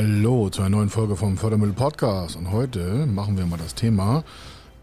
Hallo 0.00 0.48
zu 0.48 0.62
einer 0.62 0.76
neuen 0.76 0.90
Folge 0.90 1.16
vom 1.16 1.36
Fördermittel 1.36 1.74
Podcast 1.74 2.36
und 2.36 2.52
heute 2.52 3.04
machen 3.04 3.36
wir 3.36 3.46
mal 3.46 3.56
das 3.56 3.74
Thema 3.74 4.22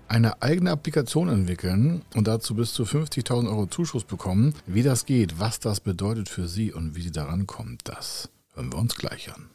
eine 0.10 0.42
eigene 0.42 0.72
Applikation 0.72 1.29
entwickeln 1.29 2.02
und 2.15 2.28
dazu 2.28 2.54
bis 2.54 2.74
zu 2.74 2.84
50.000 2.84 3.47
Euro 3.47 3.65
Zuschuss 3.67 4.04
bekommen. 4.04 4.54
Wie 4.67 4.83
das 4.83 5.06
geht, 5.06 5.40
was 5.40 5.62
das 5.62 5.79
bedeutet 5.79 6.28
für 6.28 6.49
Sie 6.49 6.74
und 6.74 6.97
wie 6.97 7.01
Sie 7.01 7.13
daran 7.13 7.47
kommen, 7.47 7.78
das 7.86 8.29
hören 8.56 8.74
wir 8.74 8.78
uns 8.78 8.97
gleich 8.97 9.33
an. 9.33 9.49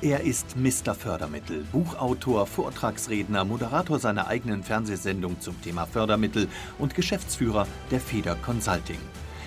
Er 0.00 0.22
ist 0.22 0.56
Mr. 0.56 0.96
Fördermittel, 0.96 1.64
Buchautor, 1.70 2.48
Vortragsredner, 2.48 3.44
Moderator 3.44 4.00
seiner 4.00 4.26
eigenen 4.26 4.64
Fernsehsendung 4.64 5.40
zum 5.40 5.62
Thema 5.62 5.86
Fördermittel 5.86 6.48
und 6.80 6.96
Geschäftsführer 6.96 7.68
der 7.92 8.00
Feder 8.00 8.34
Consulting. 8.34 8.98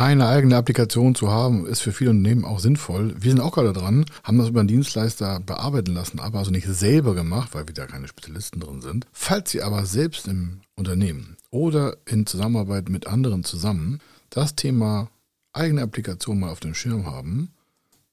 Eine 0.00 0.28
eigene 0.28 0.56
Applikation 0.56 1.14
zu 1.14 1.30
haben, 1.30 1.66
ist 1.66 1.80
für 1.80 1.92
viele 1.92 2.08
Unternehmen 2.08 2.46
auch 2.46 2.58
sinnvoll. 2.58 3.14
Wir 3.20 3.32
sind 3.32 3.40
auch 3.42 3.52
gerade 3.52 3.74
dran, 3.74 4.06
haben 4.24 4.38
das 4.38 4.48
über 4.48 4.60
einen 4.60 4.68
Dienstleister 4.70 5.40
bearbeiten 5.40 5.92
lassen, 5.92 6.20
aber 6.20 6.38
also 6.38 6.50
nicht 6.50 6.66
selber 6.66 7.14
gemacht, 7.14 7.50
weil 7.52 7.66
wir 7.66 7.74
da 7.74 7.84
keine 7.84 8.08
Spezialisten 8.08 8.60
drin 8.60 8.80
sind. 8.80 9.06
Falls 9.12 9.50
Sie 9.50 9.60
aber 9.60 9.84
selbst 9.84 10.26
im 10.26 10.62
Unternehmen 10.74 11.36
oder 11.50 11.98
in 12.06 12.24
Zusammenarbeit 12.24 12.88
mit 12.88 13.08
anderen 13.08 13.44
zusammen 13.44 14.00
das 14.30 14.56
Thema 14.56 15.10
eigene 15.52 15.82
Applikation 15.82 16.40
mal 16.40 16.50
auf 16.50 16.60
dem 16.60 16.72
Schirm 16.72 17.04
haben, 17.04 17.50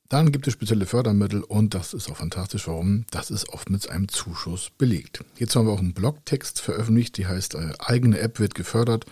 dann 0.10 0.34
gibt 0.34 0.46
es 0.46 0.54
spezielle 0.54 0.88
Fördermittel 0.88 1.42
und 1.42 1.74
das 1.74 1.94
ist 1.94 2.12
auch 2.12 2.18
fantastisch. 2.18 2.68
Warum? 2.68 3.06
Das 3.12 3.32
ist 3.32 3.48
oft 3.48 3.70
mit 3.70 3.90
einem 3.90 4.10
Zuschuss 4.10 4.72
belegt. 4.78 5.24
Jetzt 5.38 5.56
haben 5.56 5.68
wir 5.68 5.72
auch 5.72 5.80
einen 5.80 5.94
Blogtext 5.94 6.60
veröffentlicht, 6.60 7.16
die 7.16 7.28
heißt 7.28 7.56
äh, 7.56 7.72
eigene 7.80 8.20
App 8.20 8.42
wird 8.42 8.56
gefördert. 8.56 9.06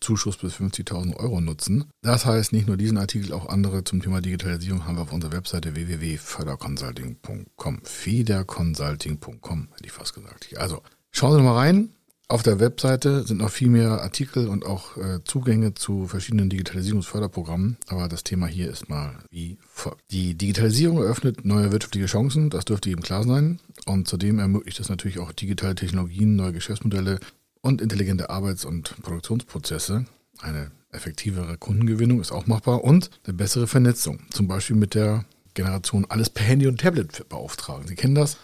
Zuschuss 0.00 0.36
bis 0.36 0.54
50.000 0.54 1.16
Euro 1.16 1.40
nutzen. 1.40 1.84
Das 2.02 2.26
heißt, 2.26 2.52
nicht 2.52 2.66
nur 2.66 2.76
diesen 2.76 2.98
Artikel, 2.98 3.32
auch 3.32 3.48
andere 3.48 3.84
zum 3.84 4.02
Thema 4.02 4.20
Digitalisierung 4.20 4.86
haben 4.86 4.96
wir 4.96 5.02
auf 5.02 5.12
unserer 5.12 5.32
Webseite 5.32 5.74
www.förderconsulting.com. 5.74 7.80
Federconsulting.com, 7.84 9.68
hätte 9.72 9.84
ich 9.84 9.92
fast 9.92 10.14
gesagt. 10.14 10.48
Also, 10.56 10.82
schauen 11.10 11.36
Sie 11.36 11.42
mal 11.42 11.56
rein. 11.56 11.90
Auf 12.30 12.44
der 12.44 12.60
Webseite 12.60 13.24
sind 13.24 13.38
noch 13.38 13.50
viel 13.50 13.68
mehr 13.68 14.02
Artikel 14.02 14.46
und 14.46 14.64
auch 14.64 14.96
äh, 14.96 15.18
Zugänge 15.24 15.74
zu 15.74 16.06
verschiedenen 16.06 16.48
Digitalisierungsförderprogrammen. 16.48 17.76
Aber 17.88 18.06
das 18.06 18.22
Thema 18.22 18.46
hier 18.46 18.70
ist 18.70 18.88
mal 18.88 19.18
wie 19.30 19.58
folgt. 19.68 20.00
Die 20.12 20.36
Digitalisierung 20.36 20.98
eröffnet 20.98 21.44
neue 21.44 21.72
wirtschaftliche 21.72 22.06
Chancen, 22.06 22.48
das 22.48 22.64
dürfte 22.64 22.88
eben 22.88 23.02
klar 23.02 23.24
sein. 23.24 23.58
Und 23.84 24.06
zudem 24.06 24.38
ermöglicht 24.38 24.78
es 24.78 24.88
natürlich 24.88 25.18
auch 25.18 25.32
digitale 25.32 25.74
Technologien, 25.74 26.36
neue 26.36 26.52
Geschäftsmodelle, 26.52 27.18
und 27.62 27.80
intelligente 27.80 28.30
Arbeits- 28.30 28.64
und 28.64 28.96
Produktionsprozesse. 29.02 30.06
Eine 30.40 30.70
effektivere 30.92 31.56
Kundengewinnung 31.58 32.20
ist 32.20 32.32
auch 32.32 32.46
machbar 32.46 32.84
und 32.84 33.10
eine 33.24 33.34
bessere 33.34 33.66
Vernetzung. 33.66 34.20
Zum 34.30 34.48
Beispiel 34.48 34.76
mit 34.76 34.94
der 34.94 35.24
Generation 35.54 36.06
alles 36.08 36.30
per 36.30 36.44
Handy 36.44 36.66
und 36.66 36.80
Tablet 36.80 37.28
beauftragen. 37.28 37.86
Sie 37.86 37.94
kennen 37.94 38.14
das. 38.14 38.38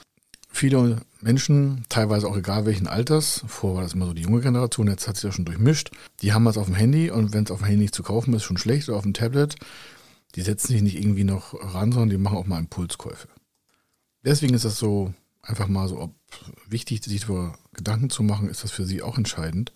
Viele 0.51 1.03
Menschen, 1.21 1.85
teilweise 1.89 2.27
auch 2.27 2.37
egal 2.37 2.65
welchen 2.65 2.87
Alters, 2.87 3.45
vorher 3.47 3.77
war 3.77 3.83
das 3.83 3.93
immer 3.93 4.07
so 4.07 4.15
die 4.15 4.23
junge 4.23 4.41
Generation, 4.41 4.89
jetzt 4.89 5.07
hat 5.07 5.17
sich 5.17 5.29
das 5.29 5.35
schon 5.35 5.45
durchmischt, 5.45 5.91
die 6.23 6.33
haben 6.33 6.47
was 6.47 6.57
auf 6.57 6.67
dem 6.67 6.75
Handy 6.75 7.11
und 7.11 7.35
wenn 7.35 7.45
es 7.45 7.51
auf 7.51 7.59
dem 7.59 7.67
Handy 7.67 7.83
nicht 7.83 7.95
zu 7.95 8.03
kaufen 8.03 8.33
ist, 8.33 8.45
schon 8.45 8.57
schlecht 8.57 8.89
oder 8.89 8.97
auf 8.97 9.03
dem 9.03 9.13
Tablet, 9.13 9.57
die 10.35 10.41
setzen 10.41 10.69
sich 10.69 10.81
nicht 10.81 10.97
irgendwie 10.97 11.25
noch 11.25 11.53
ran, 11.53 11.93
sondern 11.93 12.11
die 12.11 12.17
machen 12.17 12.39
auch 12.39 12.47
mal 12.47 12.59
Impulskäufe. 12.59 13.29
Deswegen 14.25 14.55
ist 14.55 14.65
das 14.65 14.79
so 14.79 15.13
einfach 15.43 15.69
mal 15.69 15.89
so 15.89 16.15
wichtig, 16.69 17.05
sich 17.05 17.23
darüber 17.23 17.59
Gedanken 17.73 18.11
zu 18.11 18.23
machen, 18.23 18.49
ist 18.49 18.65
das 18.65 18.71
für 18.71 18.85
Sie 18.85 19.03
auch 19.03 19.19
entscheidend. 19.19 19.73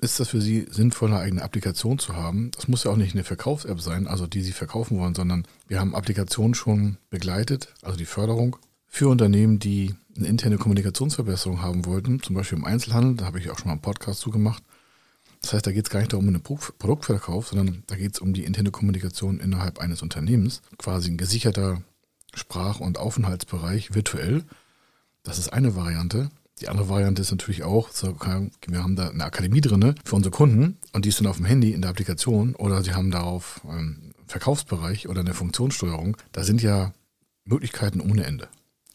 Ist 0.00 0.18
das 0.18 0.28
für 0.28 0.40
Sie 0.40 0.66
sinnvoll, 0.70 1.10
eine 1.10 1.20
eigene 1.20 1.42
Applikation 1.42 1.98
zu 1.98 2.16
haben? 2.16 2.50
Das 2.52 2.68
muss 2.68 2.84
ja 2.84 2.90
auch 2.90 2.96
nicht 2.96 3.14
eine 3.14 3.24
Verkaufs-App 3.24 3.80
sein, 3.80 4.06
also 4.06 4.26
die 4.26 4.40
Sie 4.40 4.52
verkaufen 4.52 4.98
wollen, 4.98 5.14
sondern 5.14 5.46
wir 5.68 5.78
haben 5.78 5.94
Applikationen 5.94 6.54
schon 6.54 6.96
begleitet, 7.10 7.74
also 7.82 7.98
die 7.98 8.06
Förderung 8.06 8.56
für 8.86 9.08
Unternehmen, 9.08 9.58
die 9.58 9.94
eine 10.16 10.26
interne 10.26 10.56
Kommunikationsverbesserung 10.56 11.60
haben 11.60 11.84
wollten, 11.84 12.22
zum 12.22 12.34
Beispiel 12.34 12.58
im 12.58 12.64
Einzelhandel, 12.64 13.16
da 13.16 13.26
habe 13.26 13.38
ich 13.38 13.50
auch 13.50 13.58
schon 13.58 13.68
mal 13.68 13.72
einen 13.72 13.82
Podcast 13.82 14.20
zugemacht. 14.20 14.62
Das 15.42 15.52
heißt, 15.52 15.66
da 15.66 15.72
geht 15.72 15.86
es 15.86 15.90
gar 15.90 16.00
nicht 16.00 16.12
darum, 16.12 16.28
um 16.28 16.34
einen 16.34 16.42
Produktverkauf, 16.42 17.48
sondern 17.48 17.82
da 17.86 17.96
geht 17.96 18.14
es 18.14 18.20
um 18.20 18.32
die 18.32 18.44
interne 18.44 18.70
Kommunikation 18.70 19.38
innerhalb 19.38 19.78
eines 19.78 20.02
Unternehmens, 20.02 20.62
quasi 20.78 21.10
ein 21.10 21.16
gesicherter 21.18 21.82
Sprach- 22.34 22.80
und 22.80 22.98
Aufenthaltsbereich 22.98 23.94
virtuell 23.94 24.44
das 25.22 25.38
ist 25.38 25.52
eine 25.52 25.76
Variante. 25.76 26.30
Die 26.60 26.68
andere 26.68 26.88
Variante 26.88 27.22
ist 27.22 27.30
natürlich 27.30 27.62
auch, 27.62 27.88
wir 27.92 28.82
haben 28.82 28.96
da 28.96 29.08
eine 29.08 29.24
Akademie 29.24 29.62
drin 29.62 29.94
für 30.04 30.16
unsere 30.16 30.34
Kunden 30.34 30.76
und 30.92 31.04
die 31.04 31.08
ist 31.08 31.18
dann 31.18 31.26
auf 31.26 31.38
dem 31.38 31.46
Handy 31.46 31.72
in 31.72 31.80
der 31.80 31.90
Applikation 31.90 32.54
oder 32.54 32.82
sie 32.82 32.92
haben 32.92 33.10
darauf 33.10 33.62
einen 33.66 34.14
Verkaufsbereich 34.26 35.08
oder 35.08 35.20
eine 35.20 35.32
Funktionssteuerung. 35.32 36.16
Da 36.32 36.44
sind 36.44 36.62
ja 36.62 36.92
Möglichkeiten 37.44 38.00
ohne 38.00 38.24
Ende. 38.24 38.48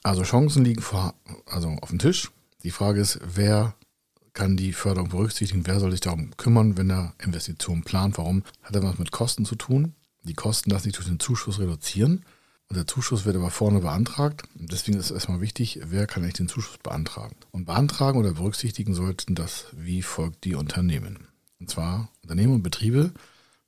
Also 0.03 0.22
Chancen 0.22 0.63
liegen 0.63 0.81
vor, 0.81 1.16
also 1.47 1.69
auf 1.81 1.90
dem 1.90 1.97
Tisch. 1.97 2.31
Die 2.63 2.69
Frage 2.69 3.02
ist, 3.02 3.19
wer 3.25 3.74
kann 4.34 4.57
die 4.57 4.74
Förderung 4.74 5.09
berücksichtigen, 5.09 5.66
wer 5.66 5.80
soll 5.80 5.92
sich 5.92 6.02
darum 6.02 6.38
kümmern, 6.38 6.78
wenn 6.78 6.92
er 6.92 7.16
Investitionen 7.24 7.84
plant. 7.84 8.18
Warum? 8.19 8.44
Hat 8.62 8.75
er 8.75 8.84
was 8.84 9.00
mit 9.00 9.12
Kosten 9.12 9.46
zu 9.46 9.56
tun? 9.56 9.96
Die 10.24 10.34
Kosten 10.34 10.69
lassen 10.69 10.84
sich 10.84 10.94
durch 10.94 11.07
den 11.07 11.19
Zuschuss 11.19 11.59
reduzieren. 11.59 12.25
Und 12.70 12.78
der 12.78 12.88
Zuschuss 12.88 13.26
wird 13.26 13.36
aber 13.36 13.52
vorne 13.52 13.80
beantragt. 13.80 14.44
Deswegen 14.56 14.98
ist 14.98 15.06
es 15.06 15.12
erstmal 15.12 15.42
wichtig, 15.42 15.80
wer 15.86 16.08
kann 16.08 16.24
eigentlich 16.24 16.34
den 16.36 16.48
Zuschuss 16.48 16.78
beantragen. 16.80 17.36
Und 17.52 17.66
beantragen 17.66 18.20
oder 18.20 18.34
berücksichtigen 18.34 18.96
sollten 18.96 19.36
das 19.36 19.68
wie 19.74 20.02
folgt 20.02 20.44
die 20.46 20.56
Unternehmen. 20.56 21.28
Und 21.59 21.70
zwar 21.70 22.09
Unternehmen 22.24 22.56
und 22.56 22.64
Betriebe 22.64 23.12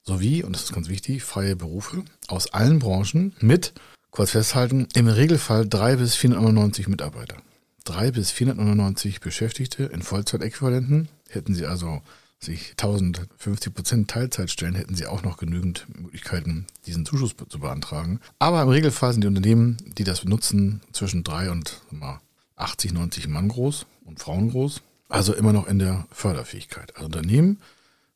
sowie, 0.04 0.44
und 0.44 0.56
das 0.56 0.64
ist 0.64 0.74
ganz 0.74 0.90
wichtig, 0.90 1.24
freie 1.24 1.56
Berufe 1.56 2.04
aus 2.28 2.54
allen 2.54 2.80
Branchen 2.80 3.36
mit, 3.40 3.74
kurz 4.10 4.32
festhalten, 4.32 4.88
im 4.96 5.08
Regelfall 5.08 5.68
drei 5.68 5.96
bis 5.98 6.16
499 6.16 6.88
Mitarbeiter. 6.88 7.38
Drei 7.84 8.12
bis 8.12 8.32
499 8.32 9.22
Beschäftigte 9.22 9.84
in 9.84 10.02
Vollzeitäquivalenten 10.02 11.08
hätten 11.30 11.54
sie 11.54 11.66
also 11.66 12.02
sich 12.40 12.72
1050 12.72 13.74
Prozent 13.74 14.10
Teilzeitstellen, 14.10 14.76
hätten 14.76 14.96
sie 14.96 15.08
auch 15.08 15.24
noch 15.24 15.38
genügend 15.38 15.88
Möglichkeiten, 16.00 16.68
diesen 16.86 17.06
Zuschuss 17.06 17.36
zu 17.50 17.60
beantragen. 17.60 18.20
Aber 18.40 18.62
im 18.62 18.70
Regelfall 18.70 19.12
sind 19.12 19.22
die 19.22 19.28
Unternehmen, 19.28 19.78
die 19.98 20.04
das 20.04 20.22
benutzen, 20.22 20.82
zwischen 20.92 21.24
drei 21.24 21.50
und 21.50 21.82
mal, 21.92 22.22
80, 22.56 22.94
90 22.94 23.28
Mann 23.28 23.48
groß 23.50 23.86
und 24.06 24.20
Frauen 24.20 24.50
groß. 24.50 24.82
Also 25.10 25.34
immer 25.34 25.54
noch 25.54 25.68
in 25.68 25.80
der 25.80 26.06
Förderfähigkeit. 26.12 26.96
Also 26.96 27.06
Unternehmen 27.06 27.60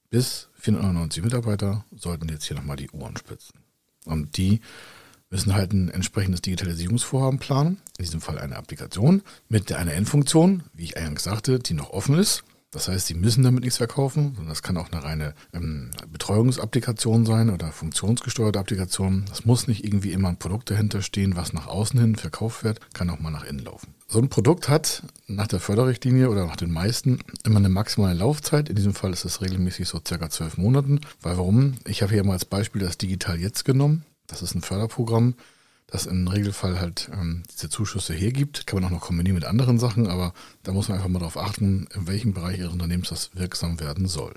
bis 0.09 0.49
490 0.59 1.23
Mitarbeiter 1.23 1.85
sollten 1.95 2.29
jetzt 2.29 2.45
hier 2.45 2.57
nochmal 2.57 2.77
die 2.77 2.91
Ohren 2.91 3.17
spitzen. 3.17 3.59
Und 4.05 4.37
die 4.37 4.61
müssen 5.29 5.53
halt 5.53 5.71
ein 5.71 5.89
entsprechendes 5.89 6.41
Digitalisierungsvorhaben 6.41 7.39
planen, 7.39 7.77
in 7.97 8.05
diesem 8.05 8.19
Fall 8.19 8.37
eine 8.37 8.57
Applikation 8.57 9.21
mit 9.47 9.71
einer 9.71 9.93
Endfunktion, 9.93 10.63
wie 10.73 10.83
ich 10.83 10.97
eingangs 10.97 11.23
sagte, 11.23 11.59
die 11.59 11.73
noch 11.73 11.91
offen 11.91 12.17
ist 12.17 12.43
das 12.71 12.87
heißt, 12.87 13.07
Sie 13.07 13.15
müssen 13.15 13.43
damit 13.43 13.63
nichts 13.63 13.77
verkaufen, 13.77 14.33
sondern 14.35 14.47
das 14.47 14.63
kann 14.63 14.77
auch 14.77 14.89
eine 14.91 15.03
reine 15.03 15.33
ähm, 15.53 15.91
Betreuungsapplikation 16.09 17.25
sein 17.25 17.49
oder 17.49 17.73
funktionsgesteuerte 17.73 18.59
Applikation. 18.59 19.25
Das 19.27 19.43
muss 19.43 19.67
nicht 19.67 19.83
irgendwie 19.83 20.13
immer 20.13 20.29
ein 20.29 20.39
Produkt 20.39 20.71
dahinter 20.71 21.01
stehen, 21.01 21.35
was 21.35 21.51
nach 21.51 21.67
außen 21.67 21.99
hin 21.99 22.15
verkauft 22.15 22.63
wird, 22.63 22.79
kann 22.93 23.09
auch 23.09 23.19
mal 23.19 23.29
nach 23.29 23.43
innen 23.43 23.59
laufen. 23.59 23.93
So 24.07 24.19
ein 24.19 24.29
Produkt 24.29 24.69
hat 24.69 25.03
nach 25.27 25.47
der 25.47 25.59
Förderrichtlinie 25.59 26.29
oder 26.29 26.45
nach 26.45 26.55
den 26.55 26.71
meisten 26.71 27.19
immer 27.43 27.57
eine 27.57 27.69
maximale 27.69 28.13
Laufzeit. 28.13 28.69
In 28.69 28.75
diesem 28.75 28.93
Fall 28.93 29.11
ist 29.11 29.25
es 29.25 29.41
regelmäßig 29.41 29.89
so 29.89 29.99
circa 30.05 30.29
zwölf 30.29 30.57
Monaten. 30.57 31.01
Weil 31.21 31.37
warum? 31.37 31.75
Ich 31.85 32.01
habe 32.01 32.13
hier 32.13 32.23
mal 32.23 32.33
als 32.33 32.45
Beispiel 32.45 32.81
das 32.81 32.97
Digital 32.97 33.37
Jetzt 33.37 33.65
genommen. 33.65 34.05
Das 34.27 34.41
ist 34.41 34.55
ein 34.55 34.61
Förderprogramm, 34.61 35.35
das 35.91 36.05
im 36.07 36.27
Regelfall 36.27 36.79
halt 36.79 37.09
ähm, 37.13 37.43
diese 37.51 37.69
Zuschüsse 37.69 38.13
hergibt. 38.13 38.65
Kann 38.65 38.79
man 38.79 38.85
auch 38.85 38.95
noch 38.95 39.01
kombinieren 39.01 39.35
mit 39.35 39.45
anderen 39.45 39.77
Sachen, 39.77 40.07
aber 40.07 40.33
da 40.63 40.71
muss 40.71 40.87
man 40.87 40.97
einfach 40.97 41.09
mal 41.09 41.19
darauf 41.19 41.37
achten, 41.37 41.87
in 41.93 42.07
welchem 42.07 42.33
Bereich 42.33 42.57
Ihres 42.57 42.73
Unternehmens 42.73 43.09
das 43.09 43.35
wirksam 43.35 43.79
werden 43.79 44.07
soll. 44.07 44.33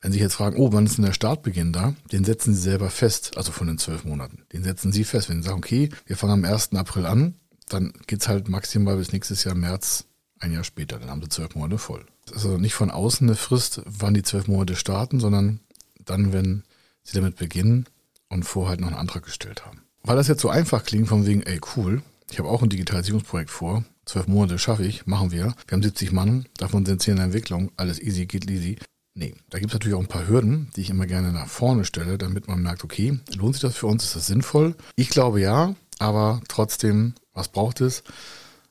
Wenn 0.00 0.10
Sie 0.10 0.16
sich 0.16 0.22
jetzt 0.22 0.34
fragen, 0.34 0.56
oh, 0.56 0.72
wann 0.72 0.84
ist 0.84 0.98
denn 0.98 1.04
der 1.04 1.12
Startbeginn 1.12 1.72
da? 1.72 1.94
Den 2.10 2.24
setzen 2.24 2.52
Sie 2.54 2.60
selber 2.60 2.90
fest, 2.90 3.36
also 3.36 3.52
von 3.52 3.68
den 3.68 3.78
zwölf 3.78 4.04
Monaten. 4.04 4.42
Den 4.52 4.64
setzen 4.64 4.90
Sie 4.92 5.04
fest. 5.04 5.28
Wenn 5.28 5.40
Sie 5.40 5.48
sagen, 5.48 5.58
okay, 5.58 5.90
wir 6.06 6.16
fangen 6.16 6.44
am 6.44 6.44
1. 6.44 6.72
April 6.74 7.06
an, 7.06 7.36
dann 7.68 7.92
geht's 8.08 8.26
halt 8.26 8.48
maximal 8.48 8.96
bis 8.96 9.12
nächstes 9.12 9.44
Jahr 9.44 9.54
März, 9.54 10.06
ein 10.40 10.52
Jahr 10.52 10.64
später. 10.64 10.98
Dann 10.98 11.08
haben 11.08 11.22
Sie 11.22 11.28
zwölf 11.28 11.54
Monate 11.54 11.78
voll. 11.78 12.04
Also 12.34 12.58
nicht 12.58 12.74
von 12.74 12.90
außen 12.90 13.28
eine 13.28 13.36
Frist, 13.36 13.82
wann 13.84 14.14
die 14.14 14.22
zwölf 14.24 14.48
Monate 14.48 14.74
starten, 14.74 15.20
sondern 15.20 15.60
dann, 16.04 16.32
wenn 16.32 16.64
sie 17.04 17.14
damit 17.14 17.36
beginnen 17.36 17.86
und 18.28 18.44
vorher 18.44 18.70
halt 18.70 18.80
noch 18.80 18.88
einen 18.88 18.96
Antrag 18.96 19.24
gestellt 19.24 19.64
haben. 19.64 19.82
Weil 20.04 20.16
das 20.16 20.28
jetzt 20.28 20.42
so 20.42 20.48
einfach 20.48 20.84
klingt, 20.84 21.08
von 21.08 21.26
wegen, 21.26 21.42
ey, 21.42 21.60
cool, 21.76 22.02
ich 22.30 22.38
habe 22.38 22.48
auch 22.48 22.62
ein 22.62 22.68
Digitalisierungsprojekt 22.68 23.50
vor, 23.50 23.84
zwölf 24.04 24.26
Monate 24.26 24.58
schaffe 24.58 24.84
ich, 24.84 25.06
machen 25.06 25.30
wir. 25.30 25.54
Wir 25.66 25.72
haben 25.72 25.82
70 25.82 26.12
Mann, 26.12 26.46
davon 26.56 26.84
sind 26.84 27.02
10 27.02 27.12
in 27.12 27.16
der 27.16 27.26
Entwicklung, 27.26 27.70
alles 27.76 28.00
easy, 28.00 28.26
geht 28.26 28.50
easy. 28.50 28.78
Nee, 29.14 29.34
da 29.50 29.58
gibt 29.58 29.70
es 29.70 29.74
natürlich 29.74 29.94
auch 29.94 30.00
ein 30.00 30.06
paar 30.06 30.26
Hürden, 30.26 30.70
die 30.74 30.80
ich 30.80 30.90
immer 30.90 31.06
gerne 31.06 31.32
nach 31.32 31.46
vorne 31.46 31.84
stelle, 31.84 32.16
damit 32.16 32.48
man 32.48 32.62
merkt, 32.62 32.82
okay, 32.82 33.18
lohnt 33.36 33.54
sich 33.54 33.62
das 33.62 33.76
für 33.76 33.86
uns, 33.86 34.04
ist 34.04 34.16
das 34.16 34.26
sinnvoll? 34.26 34.74
Ich 34.96 35.10
glaube 35.10 35.40
ja, 35.40 35.74
aber 35.98 36.40
trotzdem, 36.48 37.14
was 37.34 37.48
braucht 37.48 37.80
es? 37.82 38.02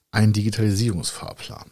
Ein 0.10 0.34
Digitalisierungsfahrplan. 0.34 1.69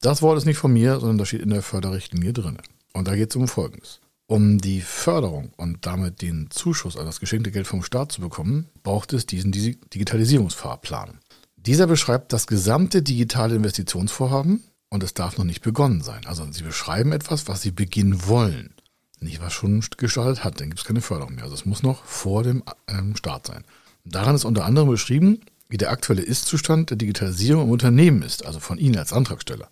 Das 0.00 0.22
Wort 0.22 0.38
ist 0.38 0.46
nicht 0.46 0.58
von 0.58 0.72
mir, 0.72 1.00
sondern 1.00 1.18
das 1.18 1.28
steht 1.28 1.42
in 1.42 1.50
der 1.50 1.62
Förderrichtlinie 1.62 2.32
drin. 2.32 2.58
Und 2.92 3.08
da 3.08 3.16
geht 3.16 3.30
es 3.30 3.36
um 3.36 3.48
Folgendes. 3.48 4.00
Um 4.30 4.58
die 4.58 4.82
Förderung 4.82 5.54
und 5.56 5.86
damit 5.86 6.20
den 6.20 6.50
Zuschuss, 6.50 6.96
also 6.96 7.06
das 7.06 7.18
geschenkte 7.18 7.50
Geld 7.50 7.66
vom 7.66 7.82
Staat 7.82 8.12
zu 8.12 8.20
bekommen, 8.20 8.68
braucht 8.82 9.14
es 9.14 9.24
diesen 9.24 9.52
Digitalisierungsfahrplan. 9.52 11.20
Dieser 11.56 11.86
beschreibt 11.86 12.34
das 12.34 12.46
gesamte 12.46 13.00
digitale 13.00 13.56
Investitionsvorhaben 13.56 14.62
und 14.90 15.02
es 15.02 15.14
darf 15.14 15.38
noch 15.38 15.46
nicht 15.46 15.62
begonnen 15.62 16.02
sein. 16.02 16.26
Also 16.26 16.46
Sie 16.52 16.62
beschreiben 16.62 17.12
etwas, 17.12 17.48
was 17.48 17.62
Sie 17.62 17.70
beginnen 17.70 18.26
wollen, 18.26 18.74
nicht 19.18 19.40
was 19.40 19.54
schon 19.54 19.82
gestartet 19.96 20.44
hat. 20.44 20.60
Dann 20.60 20.68
gibt 20.68 20.80
es 20.80 20.86
keine 20.86 21.00
Förderung 21.00 21.36
mehr. 21.36 21.44
Also 21.44 21.54
es 21.54 21.64
muss 21.64 21.82
noch 21.82 22.04
vor 22.04 22.42
dem 22.42 22.62
ähm, 22.86 23.16
Start 23.16 23.46
sein. 23.46 23.64
Daran 24.04 24.34
ist 24.34 24.44
unter 24.44 24.66
anderem 24.66 24.90
beschrieben, 24.90 25.40
wie 25.70 25.78
der 25.78 25.90
aktuelle 25.90 26.22
Ist-Zustand 26.22 26.90
der 26.90 26.98
Digitalisierung 26.98 27.64
im 27.64 27.70
Unternehmen 27.70 28.20
ist, 28.20 28.44
also 28.44 28.60
von 28.60 28.76
Ihnen 28.76 28.98
als 28.98 29.14
Antragsteller. 29.14 29.70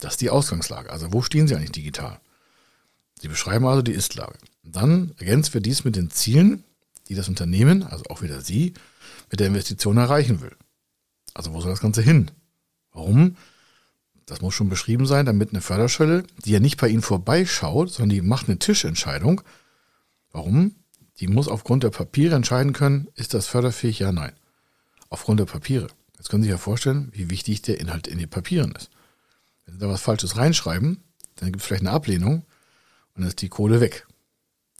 Das 0.00 0.14
ist 0.14 0.20
die 0.20 0.30
Ausgangslage. 0.30 0.90
Also 0.90 1.12
wo 1.12 1.22
stehen 1.22 1.46
Sie 1.46 1.54
eigentlich 1.54 1.70
digital? 1.70 2.18
Sie 3.20 3.28
beschreiben 3.28 3.66
also 3.66 3.82
die 3.82 3.92
Ist-Lage. 3.92 4.38
Dann 4.62 5.12
ergänzt 5.18 5.54
wir 5.54 5.60
dies 5.60 5.84
mit 5.84 5.96
den 5.96 6.10
Zielen, 6.10 6.64
die 7.08 7.14
das 7.14 7.28
Unternehmen, 7.28 7.82
also 7.82 8.04
auch 8.10 8.22
wieder 8.22 8.40
Sie, 8.40 8.74
mit 9.30 9.40
der 9.40 9.48
Investition 9.48 9.96
erreichen 9.96 10.40
will. 10.40 10.56
Also 11.34 11.52
wo 11.52 11.60
soll 11.60 11.70
das 11.70 11.80
Ganze 11.80 12.02
hin? 12.02 12.30
Warum? 12.92 13.36
Das 14.26 14.40
muss 14.40 14.54
schon 14.54 14.68
beschrieben 14.68 15.06
sein, 15.06 15.24
damit 15.24 15.50
eine 15.50 15.62
Förderstelle, 15.62 16.24
die 16.44 16.50
ja 16.52 16.60
nicht 16.60 16.78
bei 16.78 16.88
Ihnen 16.88 17.02
vorbeischaut, 17.02 17.90
sondern 17.90 18.10
die 18.10 18.20
macht 18.20 18.48
eine 18.48 18.58
Tischentscheidung. 18.58 19.40
Warum? 20.32 20.74
Die 21.20 21.28
muss 21.28 21.48
aufgrund 21.48 21.82
der 21.82 21.90
Papiere 21.90 22.36
entscheiden 22.36 22.72
können, 22.72 23.08
ist 23.14 23.34
das 23.34 23.46
förderfähig? 23.46 23.98
Ja, 24.00 24.12
nein. 24.12 24.32
Aufgrund 25.08 25.40
der 25.40 25.46
Papiere. 25.46 25.88
Jetzt 26.16 26.28
können 26.28 26.42
Sie 26.42 26.48
sich 26.48 26.54
ja 26.54 26.58
vorstellen, 26.58 27.10
wie 27.12 27.30
wichtig 27.30 27.62
der 27.62 27.80
Inhalt 27.80 28.06
in 28.06 28.18
den 28.18 28.28
Papieren 28.28 28.72
ist. 28.72 28.90
Wenn 29.64 29.74
Sie 29.74 29.80
da 29.80 29.88
was 29.88 30.02
Falsches 30.02 30.36
reinschreiben, 30.36 31.02
dann 31.36 31.50
gibt 31.50 31.62
es 31.62 31.66
vielleicht 31.66 31.82
eine 31.82 31.92
Ablehnung 31.92 32.44
dann 33.18 33.28
ist 33.28 33.42
die 33.42 33.48
Kohle 33.48 33.80
weg. 33.80 34.06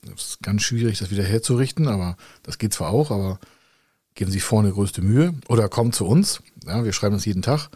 Das 0.02 0.25
ist 0.25 0.43
ganz 0.43 0.62
schwierig, 0.62 0.99
das 0.99 1.11
wieder 1.11 1.25
herzurichten, 1.25 1.88
aber 1.88 2.17
das 2.43 2.58
geht 2.58 2.73
zwar 2.73 2.90
auch, 2.90 3.11
aber 3.11 3.40
geben 4.14 4.31
Sie 4.31 4.40
vorne 4.40 4.73
größte 4.73 5.02
Mühe 5.02 5.35
oder 5.49 5.69
kommen 5.69 5.93
zu 5.93 6.06
uns. 6.06 6.40
Ja, 6.64 6.85
wir 6.85 6.93
schreiben 6.93 7.14
das 7.14 7.25
jeden 7.25 7.43
Tag, 7.43 7.69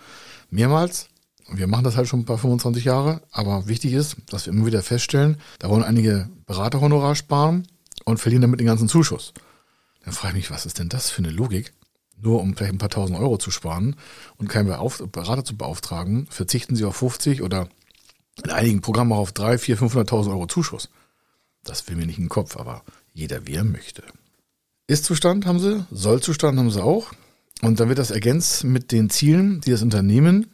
mehrmals. 0.50 1.09
Wir 1.49 1.67
machen 1.67 1.85
das 1.85 1.97
halt 1.97 2.09
schon 2.09 2.20
ein 2.20 2.25
paar 2.25 2.38
25 2.38 2.85
Jahre, 2.85 3.23
aber 3.31 3.67
wichtig 3.67 3.93
ist, 3.93 4.17
dass 4.31 4.47
wir 4.47 4.53
immer 4.53 4.67
wieder 4.67 4.82
feststellen, 4.82 5.37
da 5.59 5.69
wollen 5.69 5.82
einige 5.82 6.31
Beraterhonorar 6.47 7.14
sparen 7.14 7.67
und 8.05 8.19
verlieren 8.19 8.43
damit 8.43 8.61
den 8.61 8.67
ganzen 8.67 8.88
Zuschuss. 8.88 9.35
Dann 10.05 10.14
frage 10.14 10.38
ich 10.38 10.44
mich, 10.44 10.50
was 10.50 10.64
ist 10.64 10.79
denn 10.79 10.88
das 10.88 11.11
für 11.11 11.19
eine 11.19 11.31
Logik? 11.31 11.75
Nur 12.17 12.41
um 12.41 12.55
vielleicht 12.55 12.73
ein 12.73 12.79
paar 12.79 12.88
tausend 12.88 13.19
Euro 13.19 13.37
zu 13.37 13.50
sparen 13.50 13.97
und 14.37 14.49
keinen 14.49 14.69
Berater 14.69 15.44
zu 15.44 15.56
beauftragen, 15.56 16.26
verzichten 16.31 16.76
sie 16.76 16.85
auf 16.85 16.97
50 16.97 17.43
oder 17.43 17.69
in 18.43 18.50
einigen 18.50 18.81
Programmen 18.81 19.12
auch 19.12 19.19
auf 19.19 19.32
3, 19.32 19.58
4, 19.58 19.79
500.000 19.79 20.31
Euro 20.31 20.46
Zuschuss. 20.46 20.88
Das 21.64 21.87
will 21.88 21.96
mir 21.96 22.06
nicht 22.06 22.19
in 22.19 22.25
den 22.25 22.31
Kopf, 22.31 22.56
aber 22.56 22.82
jeder 23.12 23.46
wie 23.46 23.55
er 23.55 23.64
möchte. 23.64 24.02
Ist-Zustand 24.87 25.46
haben 25.46 25.61
sie, 25.61 25.84
Soll-Zustand 25.90 26.58
haben 26.58 26.70
sie 26.70 26.82
auch. 26.82 27.12
Und 27.61 27.79
dann 27.79 27.88
wird 27.88 27.99
das 27.99 28.11
ergänzt 28.11 28.64
mit 28.64 28.90
den 28.90 29.11
Zielen, 29.11 29.61
die 29.61 29.70
das 29.70 29.82
Unternehmen 29.82 30.50